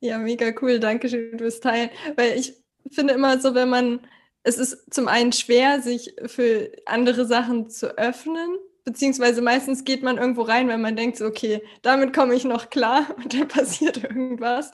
[0.00, 0.78] Ja, mega cool.
[0.78, 1.90] Dankeschön fürs Teilen.
[2.14, 2.54] Weil ich
[2.90, 4.00] finde immer so, wenn man,
[4.44, 10.18] es ist zum einen schwer, sich für andere Sachen zu öffnen, beziehungsweise meistens geht man
[10.18, 14.04] irgendwo rein, wenn man denkt, so, okay, damit komme ich noch klar und dann passiert
[14.04, 14.70] irgendwas.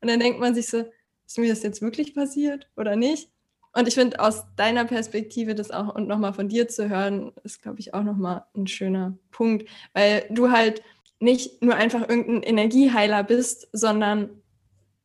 [0.00, 0.84] Und dann denkt man sich so,
[1.26, 3.30] ist mir das jetzt wirklich passiert oder nicht?
[3.76, 7.60] Und ich finde, aus deiner Perspektive das auch und nochmal von dir zu hören, ist,
[7.60, 10.80] glaube ich, auch nochmal ein schöner Punkt, weil du halt
[11.20, 14.30] nicht nur einfach irgendein Energieheiler bist, sondern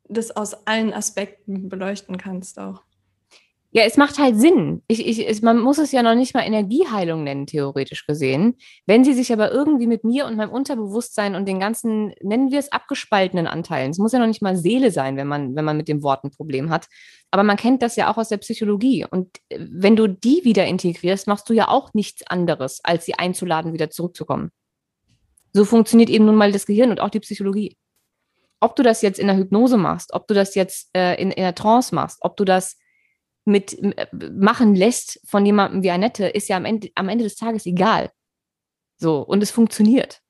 [0.08, 2.82] das aus allen Aspekten beleuchten kannst auch.
[3.74, 4.84] Ja, es macht halt Sinn.
[4.88, 8.58] Ich, ich, es, man muss es ja noch nicht mal Energieheilung nennen, theoretisch gesehen.
[8.86, 12.60] Wenn sie sich aber irgendwie mit mir und meinem Unterbewusstsein und den ganzen, nennen wir
[12.60, 15.78] es, abgespaltenen Anteilen, es muss ja noch nicht mal Seele sein, wenn man, wenn man
[15.78, 16.88] mit dem Wort ein Problem hat.
[17.32, 19.06] Aber man kennt das ja auch aus der Psychologie.
[19.10, 23.14] Und äh, wenn du die wieder integrierst, machst du ja auch nichts anderes, als sie
[23.14, 24.52] einzuladen, wieder zurückzukommen.
[25.54, 27.78] So funktioniert eben nun mal das Gehirn und auch die Psychologie
[28.64, 31.42] ob du das jetzt in der Hypnose machst, ob du das jetzt äh, in, in
[31.42, 32.78] der Trance machst, ob du das
[33.46, 37.36] mit äh, machen lässt von jemandem wie Annette, ist ja am Ende, am Ende des
[37.36, 38.12] Tages egal.
[38.98, 40.22] So, und es funktioniert.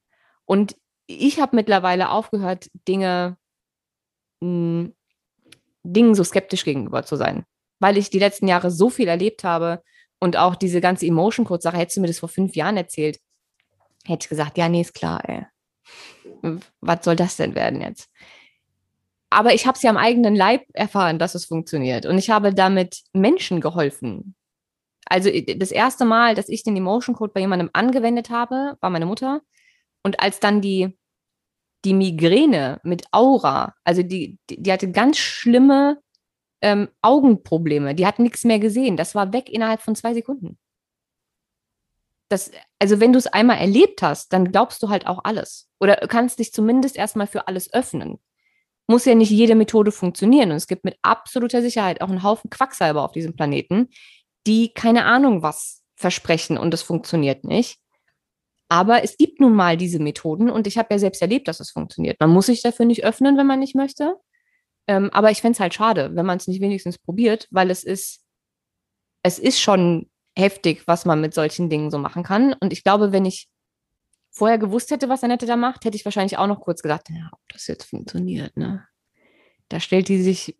[0.45, 0.76] Und
[1.07, 3.38] ich habe mittlerweile aufgehört, Dinge,
[4.41, 4.95] hm,
[5.84, 7.45] Dingen so skeptisch gegenüber zu sein,
[7.80, 9.84] weil ich die letzten Jahre so viel erlebt habe
[10.20, 13.20] und auch diese ganze Emotion Code Sache, hättest du mir das vor fünf Jahren erzählt,
[14.05, 15.45] hätte ich gesagt, ja, nee, ist klar, ey
[16.82, 18.09] was soll das denn werden jetzt?
[19.32, 22.06] Aber ich habe es ja am eigenen Leib erfahren, dass es funktioniert.
[22.06, 24.36] Und ich habe damit Menschen geholfen.
[25.06, 29.06] Also das erste Mal, dass ich den Emotion Code bei jemandem angewendet habe, war meine
[29.06, 29.42] Mutter.
[30.04, 30.98] Und als dann die,
[31.86, 36.00] die Migräne mit Aura, also die, die, die hatte ganz schlimme
[36.62, 38.98] ähm, Augenprobleme, die hat nichts mehr gesehen.
[38.98, 40.60] Das war weg innerhalb von zwei Sekunden
[42.32, 45.70] das, also wenn du es einmal erlebt hast, dann glaubst du halt auch alles.
[45.80, 48.20] Oder kannst dich zumindest erstmal für alles öffnen.
[48.88, 50.52] Muss ja nicht jede Methode funktionieren.
[50.52, 53.90] Und es gibt mit absoluter Sicherheit auch einen Haufen Quacksalber auf diesem Planeten,
[54.48, 57.80] die keine Ahnung was versprechen und es funktioniert nicht.
[58.70, 61.72] Aber es gibt nun mal diese Methoden und ich habe ja selbst erlebt, dass es
[61.72, 62.20] funktioniert.
[62.20, 64.16] Man muss sich dafür nicht öffnen, wenn man nicht möchte.
[64.88, 67.84] Ähm, aber ich fände es halt schade, wenn man es nicht wenigstens probiert, weil es
[67.84, 68.26] ist,
[69.24, 72.54] es ist schon heftig, was man mit solchen Dingen so machen kann.
[72.54, 73.48] Und ich glaube, wenn ich
[74.32, 77.30] vorher gewusst hätte, was Annette da macht, hätte ich wahrscheinlich auch noch kurz gedacht, ja,
[77.32, 78.86] ob das jetzt funktioniert, ne?
[79.70, 80.58] Da stellt die sich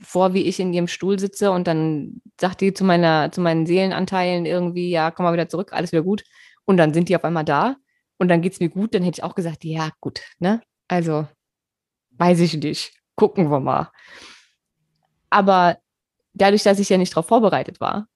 [0.00, 3.66] vor, wie ich in ihrem Stuhl sitze und dann sagt die zu meiner, zu meinen
[3.66, 6.22] Seelenanteilen irgendwie, ja, komm mal wieder zurück, alles wieder gut.
[6.64, 7.74] Und dann sind die auf einmal da
[8.18, 10.60] und dann geht es mir gut, dann hätte ich auch gesagt, ja, gut, ne?
[10.86, 11.26] Also,
[12.12, 12.92] weiß ich nicht.
[13.16, 13.90] Gucken wir mal.
[15.28, 15.78] Aber
[16.34, 18.06] dadurch, dass ich ja nicht darauf vorbereitet war,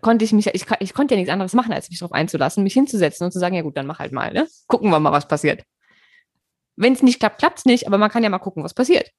[0.00, 2.74] konnte ich mich, ich, ich konnte ja nichts anderes machen, als mich darauf einzulassen, mich
[2.74, 4.48] hinzusetzen und zu sagen, ja gut, dann mach halt mal, ne?
[4.66, 5.62] Gucken wir mal, was passiert.
[6.76, 9.10] Wenn es nicht klappt, klappt es nicht, aber man kann ja mal gucken, was passiert.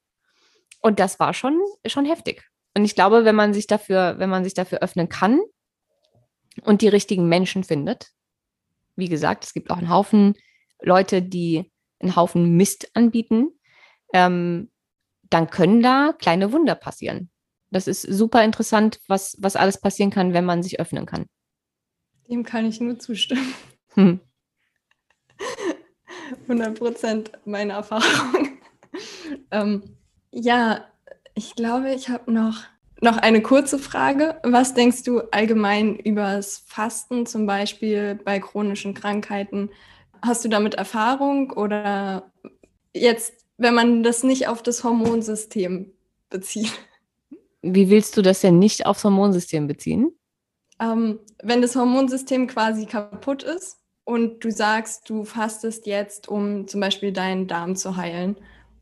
[0.81, 2.43] Und das war schon, schon heftig.
[2.75, 5.39] Und ich glaube, wenn man sich dafür, wenn man sich dafür öffnen kann
[6.63, 8.11] und die richtigen Menschen findet,
[8.95, 10.35] wie gesagt, es gibt auch einen Haufen
[10.81, 13.49] Leute, die einen Haufen Mist anbieten,
[14.13, 14.71] ähm,
[15.29, 17.31] dann können da kleine Wunder passieren.
[17.71, 21.25] Das ist super interessant, was, was alles passieren kann, wenn man sich öffnen kann.
[22.29, 23.53] Dem kann ich nur zustimmen.
[23.93, 24.19] Hm.
[26.43, 28.57] 100 Prozent meine Erfahrung.
[29.51, 29.83] ähm,
[30.31, 30.85] ja,
[31.35, 32.63] ich glaube, ich habe noch,
[33.01, 34.39] noch eine kurze Frage.
[34.43, 39.69] Was denkst du allgemein über das Fasten, zum Beispiel bei chronischen Krankheiten?
[40.21, 42.31] Hast du damit Erfahrung oder
[42.93, 45.93] jetzt, wenn man das nicht auf das Hormonsystem
[46.29, 46.73] bezieht?
[47.73, 50.11] Wie willst du das denn nicht aufs Hormonsystem beziehen?
[50.79, 56.81] Ähm, wenn das Hormonsystem quasi kaputt ist und du sagst, du fastest jetzt, um zum
[56.81, 58.37] Beispiel deinen Darm zu heilen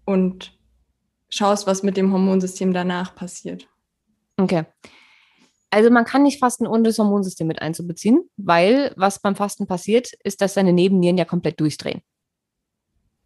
[0.05, 0.57] und
[1.29, 3.67] schaust, was mit dem Hormonsystem danach passiert.
[4.37, 4.65] Okay.
[5.69, 10.13] Also man kann nicht fasten, ohne das Hormonsystem mit einzubeziehen, weil was beim Fasten passiert,
[10.23, 12.01] ist, dass deine Nebennieren ja komplett durchdrehen.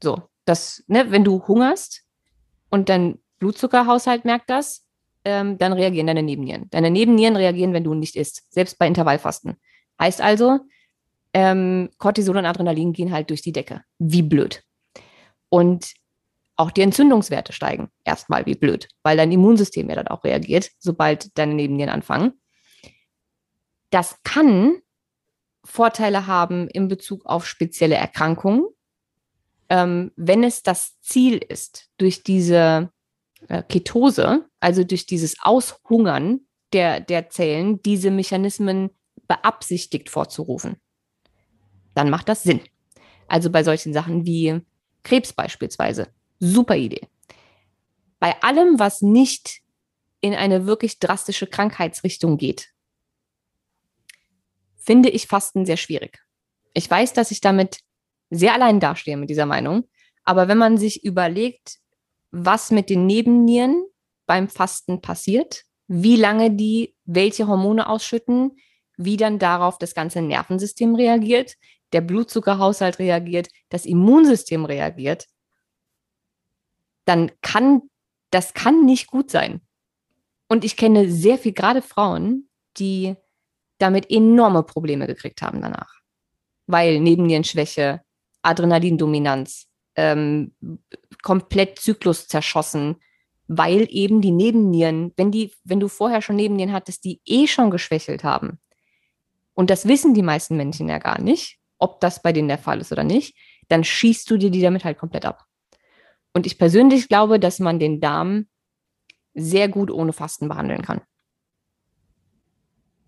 [0.02, 2.04] So, das, ne, wenn du hungerst
[2.70, 4.86] und dein Blutzuckerhaushalt merkt das,
[5.30, 6.70] ähm, dann reagieren deine Nebennieren.
[6.72, 9.56] Deine Nebennieren reagieren, wenn du nicht isst, selbst bei Intervallfasten.
[10.00, 10.60] Heißt also,
[11.34, 13.84] ähm, Cortisol und Adrenalin gehen halt durch die Decke.
[14.00, 14.64] Wie blöd.
[15.50, 15.94] Und
[16.56, 21.38] auch die Entzündungswerte steigen erstmal wie blöd, weil dein Immunsystem ja dann auch reagiert, sobald
[21.38, 22.34] deine Nebennieren anfangen.
[23.92, 24.82] Das kann
[25.64, 28.66] Vorteile haben in Bezug auf spezielle Erkrankungen,
[29.70, 32.92] ähm, wenn es das Ziel ist, durch diese
[33.48, 36.42] Ketose, also durch dieses Aushungern
[36.74, 38.92] der, der Zellen, diese Mechanismen
[39.28, 40.78] beabsichtigt vorzurufen.
[41.96, 42.62] Dann macht das Sinn.
[43.28, 44.62] Also bei solchen Sachen wie
[45.04, 46.08] Krebs beispielsweise.
[46.40, 47.08] Super Idee.
[48.20, 49.62] Bei allem, was nicht
[50.22, 52.70] in eine wirklich drastische Krankheitsrichtung geht,
[54.76, 56.20] finde ich Fasten sehr schwierig.
[56.74, 57.80] Ich weiß, dass ich damit
[58.30, 59.88] sehr allein dastehe mit dieser Meinung.
[60.24, 61.80] Aber wenn man sich überlegt,
[62.32, 63.86] was mit den Nebennieren
[64.26, 68.58] beim Fasten passiert, wie lange die welche Hormone ausschütten,
[68.98, 71.56] wie dann darauf das ganze Nervensystem reagiert,
[71.94, 75.26] der Blutzuckerhaushalt reagiert, das Immunsystem reagiert,
[77.06, 77.82] dann kann
[78.32, 79.62] das kann nicht gut sein.
[80.48, 83.16] Und ich kenne sehr viel, gerade Frauen, die
[83.78, 86.00] damit enorme Probleme gekriegt haben danach.
[86.68, 88.02] Weil Nebennierenschwäche,
[88.42, 89.68] Adrenalindominanz,
[90.00, 90.54] ähm,
[91.22, 92.96] komplett Zyklus zerschossen,
[93.48, 97.70] weil eben die Nebennieren, wenn die, wenn du vorher schon Nebennieren hattest, die eh schon
[97.70, 98.60] geschwächelt haben.
[99.54, 102.80] Und das wissen die meisten Menschen ja gar nicht, ob das bei denen der Fall
[102.80, 103.36] ist oder nicht,
[103.68, 105.46] dann schießt du dir die damit halt komplett ab.
[106.34, 108.48] Und ich persönlich glaube, dass man den Darm
[109.34, 111.02] sehr gut ohne Fasten behandeln kann.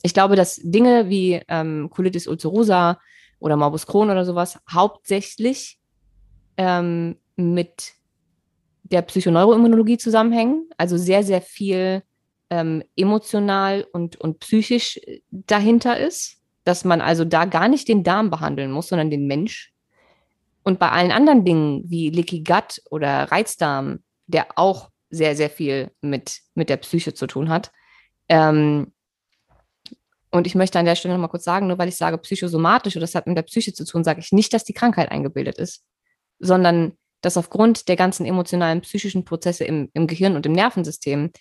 [0.04, 3.00] Ich glaube, dass Dinge wie ähm, Colitis ulcerosa
[3.40, 5.81] oder Morbus Crohn oder sowas hauptsächlich
[6.62, 7.94] ähm, mit
[8.84, 12.04] der Psychoneuroimmunologie zusammenhängen, also sehr, sehr viel
[12.52, 15.00] ähm, emotional und, und psychisch
[15.32, 19.74] dahinter ist, dass man also da gar nicht den Darm behandeln muss, sondern den Mensch.
[20.62, 25.90] Und bei allen anderen Dingen wie Leaky Gut oder Reizdarm, der auch sehr, sehr viel
[26.02, 27.72] mit, mit der Psyche zu tun hat.
[28.30, 28.94] Ähm,
[30.30, 33.02] und ich möchte an der Stelle nochmal kurz sagen, nur weil ich sage psychosomatisch oder
[33.02, 35.84] das hat mit der Psyche zu tun, sage ich nicht, dass die Krankheit eingebildet ist,
[36.42, 41.32] sondern dass aufgrund der ganzen emotionalen, psychischen Prozesse im, im Gehirn und im Nervensystem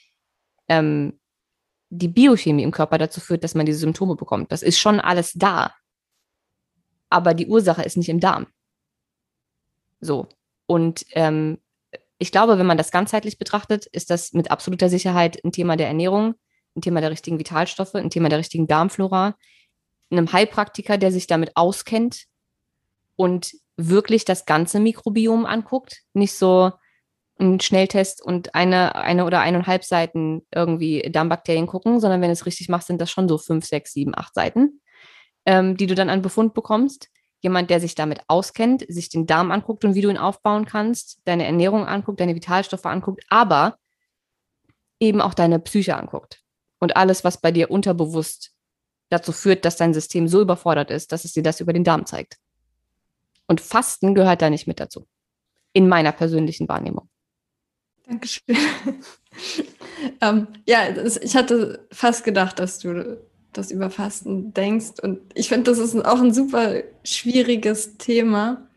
[0.68, 1.18] ähm,
[1.88, 4.53] die Biochemie im Körper dazu führt, dass man diese Symptome bekommt.
[4.53, 5.74] Das ist schon alles da.
[7.09, 8.46] Aber die Ursache ist nicht im Darm.
[10.01, 10.28] So.
[10.66, 11.59] Und ähm,
[12.18, 15.88] ich glaube, wenn man das ganzheitlich betrachtet, ist das mit absoluter Sicherheit ein Thema der
[15.88, 16.34] Ernährung,
[16.76, 19.34] ein Thema der richtigen Vitalstoffe, ein Thema der richtigen Darmflora,
[20.11, 22.26] einem Heilpraktiker, der sich damit auskennt
[23.21, 26.73] und wirklich das ganze Mikrobiom anguckt, nicht so
[27.39, 32.47] einen Schnelltest und eine, eine oder eineinhalb Seiten irgendwie Darmbakterien gucken, sondern wenn du es
[32.47, 34.81] richtig machst, sind das schon so fünf, sechs, sieben, acht Seiten,
[35.45, 37.11] ähm, die du dann an Befund bekommst.
[37.43, 41.21] Jemand, der sich damit auskennt, sich den Darm anguckt und wie du ihn aufbauen kannst,
[41.27, 43.77] deine Ernährung anguckt, deine Vitalstoffe anguckt, aber
[44.99, 46.41] eben auch deine Psyche anguckt.
[46.79, 48.53] Und alles, was bei dir unterbewusst
[49.11, 52.07] dazu führt, dass dein System so überfordert ist, dass es dir das über den Darm
[52.07, 52.39] zeigt.
[53.51, 55.09] Und Fasten gehört da nicht mit dazu.
[55.72, 57.09] In meiner persönlichen Wahrnehmung.
[58.07, 58.44] Dankeschön.
[60.20, 63.18] ähm, ja, das, ich hatte fast gedacht, dass du
[63.53, 65.01] das über Fasten denkst.
[65.03, 68.68] Und ich finde, das ist auch ein super schwieriges Thema.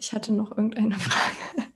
[0.00, 1.68] Ich hatte noch irgendeine Frage.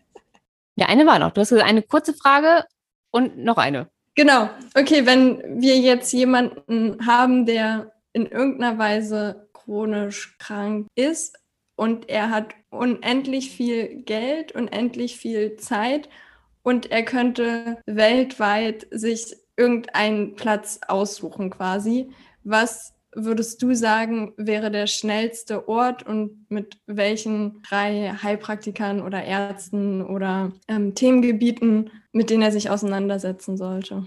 [0.77, 1.33] Ja, eine war noch.
[1.33, 2.65] Du hast eine kurze Frage
[3.11, 3.91] und noch eine.
[4.15, 4.49] Genau.
[4.75, 11.37] Okay, wenn wir jetzt jemanden haben, der in irgendeiner Weise chronisch krank ist
[11.77, 16.09] und er hat unendlich viel Geld, unendlich viel Zeit
[16.63, 22.11] und er könnte weltweit sich irgendeinen Platz aussuchen quasi.
[22.45, 30.03] Was würdest du sagen, wäre der schnellste Ort und mit welchen drei Heilpraktikern oder Ärzten
[30.05, 34.07] oder ähm, Themengebieten, mit denen er sich auseinandersetzen sollte?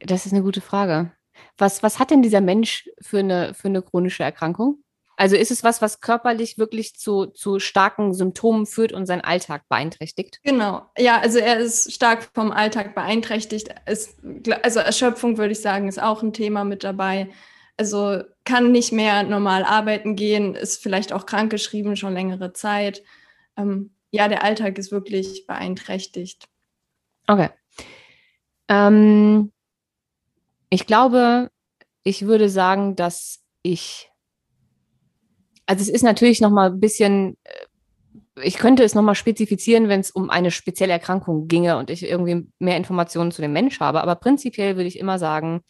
[0.00, 1.12] Das ist eine gute Frage.
[1.56, 4.82] Was, was hat denn dieser Mensch für eine, für eine chronische Erkrankung?
[5.20, 9.68] Also ist es was, was körperlich wirklich zu, zu starken Symptomen führt und seinen Alltag
[9.68, 10.40] beeinträchtigt?
[10.44, 10.90] Genau.
[10.96, 13.68] Ja, also er ist stark vom Alltag beeinträchtigt.
[13.84, 14.16] Ist,
[14.62, 17.28] also Erschöpfung würde ich sagen, ist auch ein Thema mit dabei.
[17.76, 23.02] Also kann nicht mehr normal arbeiten gehen, ist vielleicht auch krankgeschrieben schon längere Zeit.
[23.58, 26.48] Ähm, ja, der Alltag ist wirklich beeinträchtigt.
[27.26, 27.50] Okay.
[28.68, 29.52] Ähm,
[30.70, 31.50] ich glaube,
[32.04, 34.09] ich würde sagen, dass ich
[35.70, 39.88] also es ist natürlich noch mal ein bisschen, äh, ich könnte es noch mal spezifizieren,
[39.88, 43.78] wenn es um eine spezielle Erkrankung ginge und ich irgendwie mehr Informationen zu dem Mensch
[43.78, 44.00] habe.
[44.00, 45.60] Aber prinzipiell würde ich immer sagen,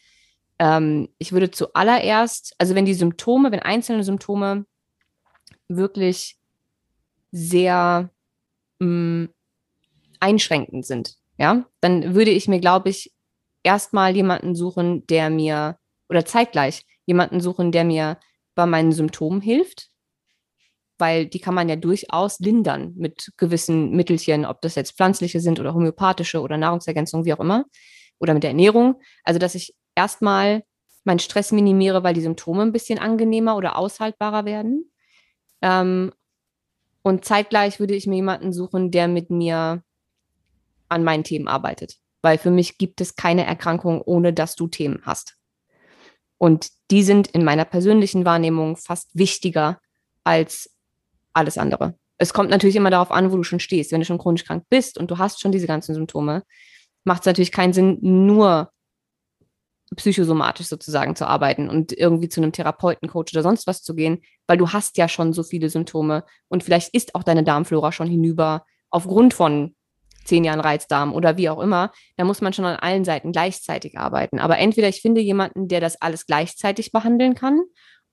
[0.57, 4.65] ähm, ich würde zuallererst, also wenn die Symptome, wenn einzelne Symptome
[5.67, 6.39] wirklich
[7.31, 8.09] sehr
[8.79, 9.29] mh, mm,
[10.19, 13.13] einschränkend sind, ja, dann würde ich mir, glaube ich,
[13.61, 15.77] erstmal jemanden suchen, der mir,
[16.09, 18.17] oder zeitgleich jemanden suchen, der mir
[18.55, 19.90] bei meinen Symptomen hilft,
[21.01, 25.59] weil die kann man ja durchaus lindern mit gewissen Mittelchen, ob das jetzt pflanzliche sind
[25.59, 27.65] oder homöopathische oder Nahrungsergänzungen, wie auch immer,
[28.19, 29.01] oder mit der Ernährung.
[29.23, 30.63] Also, dass ich erstmal
[31.03, 34.91] meinen Stress minimiere, weil die Symptome ein bisschen angenehmer oder aushaltbarer werden.
[35.61, 36.13] Ähm,
[37.01, 39.83] und zeitgleich würde ich mir jemanden suchen, der mit mir
[40.87, 41.97] an meinen Themen arbeitet.
[42.21, 45.37] Weil für mich gibt es keine Erkrankung, ohne dass du Themen hast.
[46.37, 49.79] Und die sind in meiner persönlichen Wahrnehmung fast wichtiger
[50.23, 50.69] als
[51.33, 51.95] alles andere.
[52.17, 53.91] Es kommt natürlich immer darauf an, wo du schon stehst.
[53.91, 56.43] Wenn du schon chronisch krank bist und du hast schon diese ganzen Symptome,
[57.03, 58.71] macht es natürlich keinen Sinn, nur
[59.95, 64.21] psychosomatisch sozusagen zu arbeiten und irgendwie zu einem Therapeuten, Coach oder sonst was zu gehen,
[64.47, 68.07] weil du hast ja schon so viele Symptome und vielleicht ist auch deine Darmflora schon
[68.07, 69.75] hinüber aufgrund von
[70.23, 73.97] zehn Jahren Reizdarm oder wie auch immer, da muss man schon an allen Seiten gleichzeitig
[73.97, 74.39] arbeiten.
[74.39, 77.61] Aber entweder ich finde jemanden, der das alles gleichzeitig behandeln kann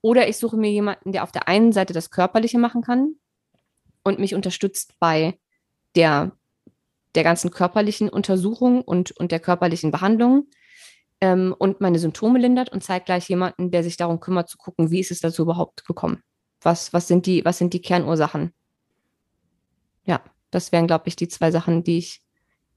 [0.00, 3.14] oder ich suche mir jemanden, der auf der einen Seite das Körperliche machen kann
[4.04, 5.38] und mich unterstützt bei
[5.96, 6.32] der,
[7.14, 10.46] der ganzen körperlichen Untersuchung und, und der körperlichen Behandlung
[11.20, 15.00] ähm, und meine Symptome lindert und zeitgleich jemanden, der sich darum kümmert, zu gucken, wie
[15.00, 16.22] ist es dazu überhaupt gekommen?
[16.60, 18.52] Was, was, sind, die, was sind die Kernursachen?
[20.04, 20.20] Ja,
[20.50, 22.22] das wären, glaube ich, die zwei Sachen, die ich,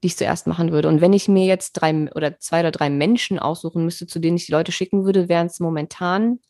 [0.02, 0.88] die ich zuerst machen würde.
[0.88, 4.36] Und wenn ich mir jetzt drei oder zwei oder drei Menschen aussuchen müsste, zu denen
[4.36, 6.40] ich die Leute schicken würde, wären es momentan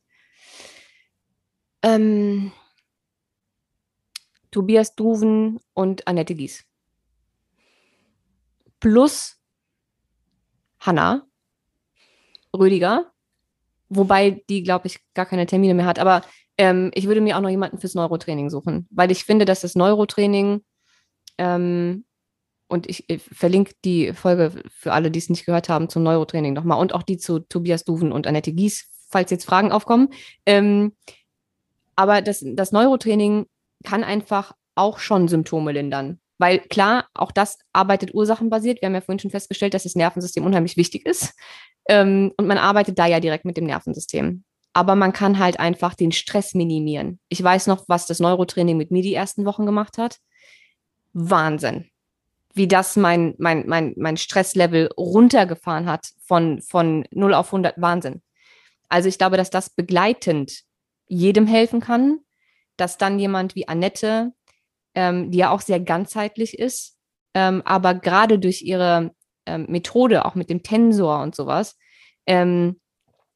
[1.82, 2.52] ähm,
[4.50, 6.64] Tobias Duven und Annette Gies.
[8.80, 9.38] Plus
[10.80, 11.26] Hanna
[12.54, 13.12] Rüdiger,
[13.88, 15.98] wobei die, glaube ich, gar keine Termine mehr hat.
[15.98, 16.22] Aber
[16.58, 19.74] ähm, ich würde mir auch noch jemanden fürs Neurotraining suchen, weil ich finde, dass das
[19.74, 20.62] Neurotraining
[21.38, 22.04] ähm,
[22.68, 26.52] und ich, ich, verlinke die Folge für alle, die es nicht gehört haben, zum Neurotraining
[26.52, 30.08] nochmal und auch die zu Tobias Duven und Annette Gies, falls jetzt Fragen aufkommen.
[30.46, 30.92] Ähm,
[31.96, 33.46] aber das, das Neurotraining
[33.84, 36.18] kann einfach auch schon Symptome lindern.
[36.38, 38.80] Weil klar, auch das arbeitet ursachenbasiert.
[38.80, 41.34] Wir haben ja vorhin schon festgestellt, dass das Nervensystem unheimlich wichtig ist.
[41.88, 44.44] Ähm, und man arbeitet da ja direkt mit dem Nervensystem.
[44.72, 47.20] Aber man kann halt einfach den Stress minimieren.
[47.28, 50.18] Ich weiß noch, was das Neurotraining mit mir die ersten Wochen gemacht hat.
[51.12, 51.90] Wahnsinn.
[52.54, 57.80] Wie das mein, mein, mein, mein Stresslevel runtergefahren hat von, von 0 auf 100.
[57.80, 58.22] Wahnsinn.
[58.88, 60.64] Also ich glaube, dass das begleitend
[61.12, 62.20] jedem helfen kann,
[62.76, 64.32] dass dann jemand wie Annette,
[64.94, 66.96] ähm, die ja auch sehr ganzheitlich ist,
[67.34, 69.14] ähm, aber gerade durch ihre
[69.46, 71.76] ähm, Methode, auch mit dem Tensor und sowas,
[72.26, 72.80] ähm,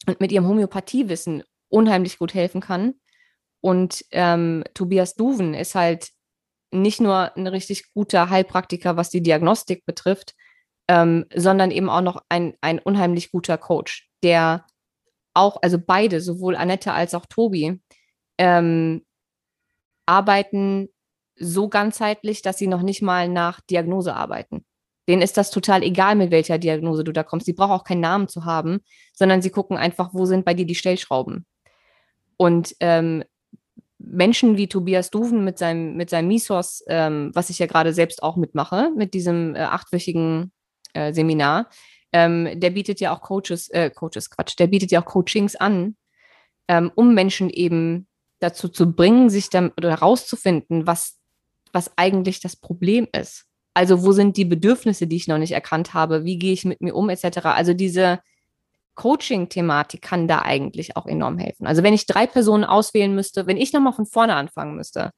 [0.07, 2.95] und mit ihrem Homöopathiewissen unheimlich gut helfen kann.
[3.61, 6.11] Und ähm, Tobias Duven ist halt
[6.71, 10.35] nicht nur ein richtig guter Heilpraktiker, was die Diagnostik betrifft,
[10.89, 14.67] ähm, sondern eben auch noch ein, ein unheimlich guter Coach, der
[15.37, 17.81] auch, also beide, sowohl Annette als auch Tobi,
[18.39, 19.05] ähm,
[20.07, 20.89] arbeiten
[21.39, 24.65] so ganzheitlich, dass sie noch nicht mal nach Diagnose arbeiten.
[25.09, 27.47] Denen ist das total egal, mit welcher Diagnose du da kommst.
[27.47, 28.81] Sie brauchen auch keinen Namen zu haben,
[29.13, 31.47] sondern sie gucken einfach, wo sind bei dir die Stellschrauben.
[32.37, 33.23] Und ähm,
[33.99, 38.23] Menschen wie Tobias Duven mit seinem, mit seinem Misos, ähm, was ich ja gerade selbst
[38.23, 40.53] auch mitmache, mit diesem äh, achtwöchigen
[40.93, 41.69] äh, Seminar,
[42.17, 45.97] ähm, der bietet ja auch Coaches, äh, Coaches, Quatsch, der bietet ja auch Coachings an,
[46.67, 48.07] ähm, um Menschen eben
[48.39, 51.19] dazu zu bringen, sich dann oder herauszufinden, was,
[51.73, 53.45] was eigentlich das Problem ist.
[53.75, 56.25] Also wo sind die Bedürfnisse, die ich noch nicht erkannt habe?
[56.25, 57.41] Wie gehe ich mit mir um, etc.
[57.45, 58.21] Also diese
[58.95, 61.67] Coaching-Thematik kann da eigentlich auch enorm helfen.
[61.67, 65.11] Also wenn ich drei Personen auswählen müsste, wenn ich nochmal von vorne anfangen müsste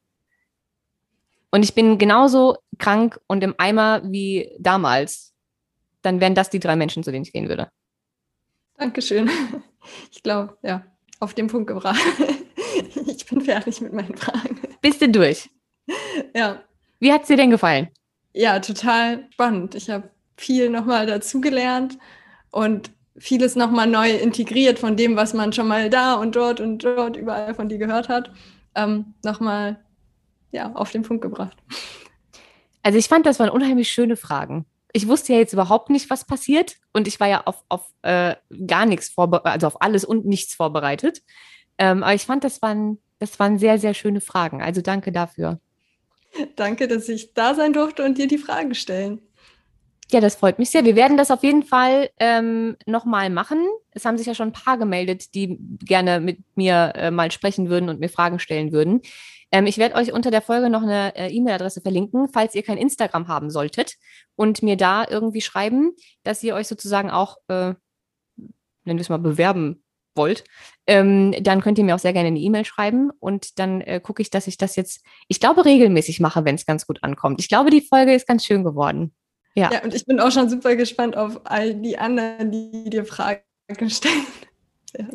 [1.49, 5.29] und ich bin genauso krank und im Eimer wie damals,
[6.01, 7.69] dann wären das die drei Menschen, zu denen ich gehen würde.
[8.77, 9.29] Dankeschön.
[10.11, 10.83] Ich glaube, ja,
[11.19, 11.99] auf den Punkt gebracht.
[13.07, 14.59] Ich bin fertig mit meinen Fragen.
[14.81, 15.49] Bist du durch?
[16.35, 16.61] Ja.
[16.99, 17.89] Wie hat es dir denn gefallen?
[18.33, 19.75] Ja, total spannend.
[19.75, 21.97] Ich habe viel nochmal dazugelernt
[22.51, 26.83] und vieles nochmal neu integriert von dem, was man schon mal da und dort und
[26.83, 28.31] dort überall von dir gehört hat,
[28.75, 29.83] ähm, nochmal
[30.51, 31.57] ja, auf den Punkt gebracht.
[32.81, 34.65] Also ich fand, das waren unheimlich schöne Fragen.
[34.91, 38.35] Ich wusste ja jetzt überhaupt nicht, was passiert und ich war ja auf, auf äh,
[38.65, 41.21] gar nichts vorbereitet, also auf alles und nichts vorbereitet.
[41.77, 44.61] Ähm, aber ich fand, das waren, das waren sehr, sehr schöne Fragen.
[44.61, 45.59] Also danke dafür.
[46.55, 49.21] Danke, dass ich da sein durfte und dir die Fragen stellen.
[50.11, 50.85] Ja, das freut mich sehr.
[50.85, 53.59] Wir werden das auf jeden Fall ähm, nochmal machen.
[53.91, 57.69] Es haben sich ja schon ein paar gemeldet, die gerne mit mir äh, mal sprechen
[57.69, 59.01] würden und mir Fragen stellen würden.
[59.51, 62.77] Ähm, ich werde euch unter der Folge noch eine äh, E-Mail-Adresse verlinken, falls ihr kein
[62.77, 63.95] Instagram haben solltet
[64.35, 65.93] und mir da irgendwie schreiben,
[66.23, 67.73] dass ihr euch sozusagen auch, äh,
[68.35, 69.83] nennen wir es mal, bewerben
[70.15, 70.43] wollt,
[70.87, 74.21] ähm, dann könnt ihr mir auch sehr gerne eine E-Mail schreiben und dann äh, gucke
[74.21, 77.39] ich, dass ich das jetzt, ich glaube, regelmäßig mache, wenn es ganz gut ankommt.
[77.39, 79.13] Ich glaube, die Folge ist ganz schön geworden.
[79.55, 79.71] Ja.
[79.71, 83.41] ja, und ich bin auch schon super gespannt auf all die anderen, die dir Fragen
[83.87, 84.25] stellen.
[84.97, 85.05] Ja.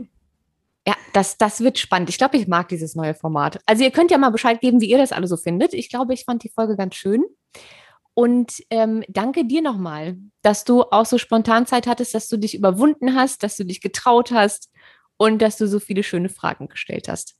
[0.86, 2.10] Ja, das, das wird spannend.
[2.10, 3.58] Ich glaube, ich mag dieses neue Format.
[3.66, 5.72] Also ihr könnt ja mal Bescheid geben, wie ihr das alle so findet.
[5.72, 7.24] Ich glaube, ich fand die Folge ganz schön.
[8.12, 12.54] Und ähm, danke dir nochmal, dass du auch so spontan Zeit hattest, dass du dich
[12.54, 14.70] überwunden hast, dass du dich getraut hast
[15.16, 17.36] und dass du so viele schöne Fragen gestellt hast.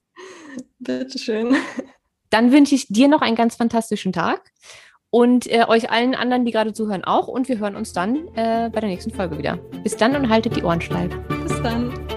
[0.78, 1.54] Bitteschön.
[2.30, 4.50] Dann wünsche ich dir noch einen ganz fantastischen Tag
[5.10, 7.28] und äh, euch allen anderen, die gerade zuhören, auch.
[7.28, 9.58] Und wir hören uns dann äh, bei der nächsten Folge wieder.
[9.84, 11.12] Bis dann und haltet die Ohren steif.
[11.44, 12.13] Bis dann.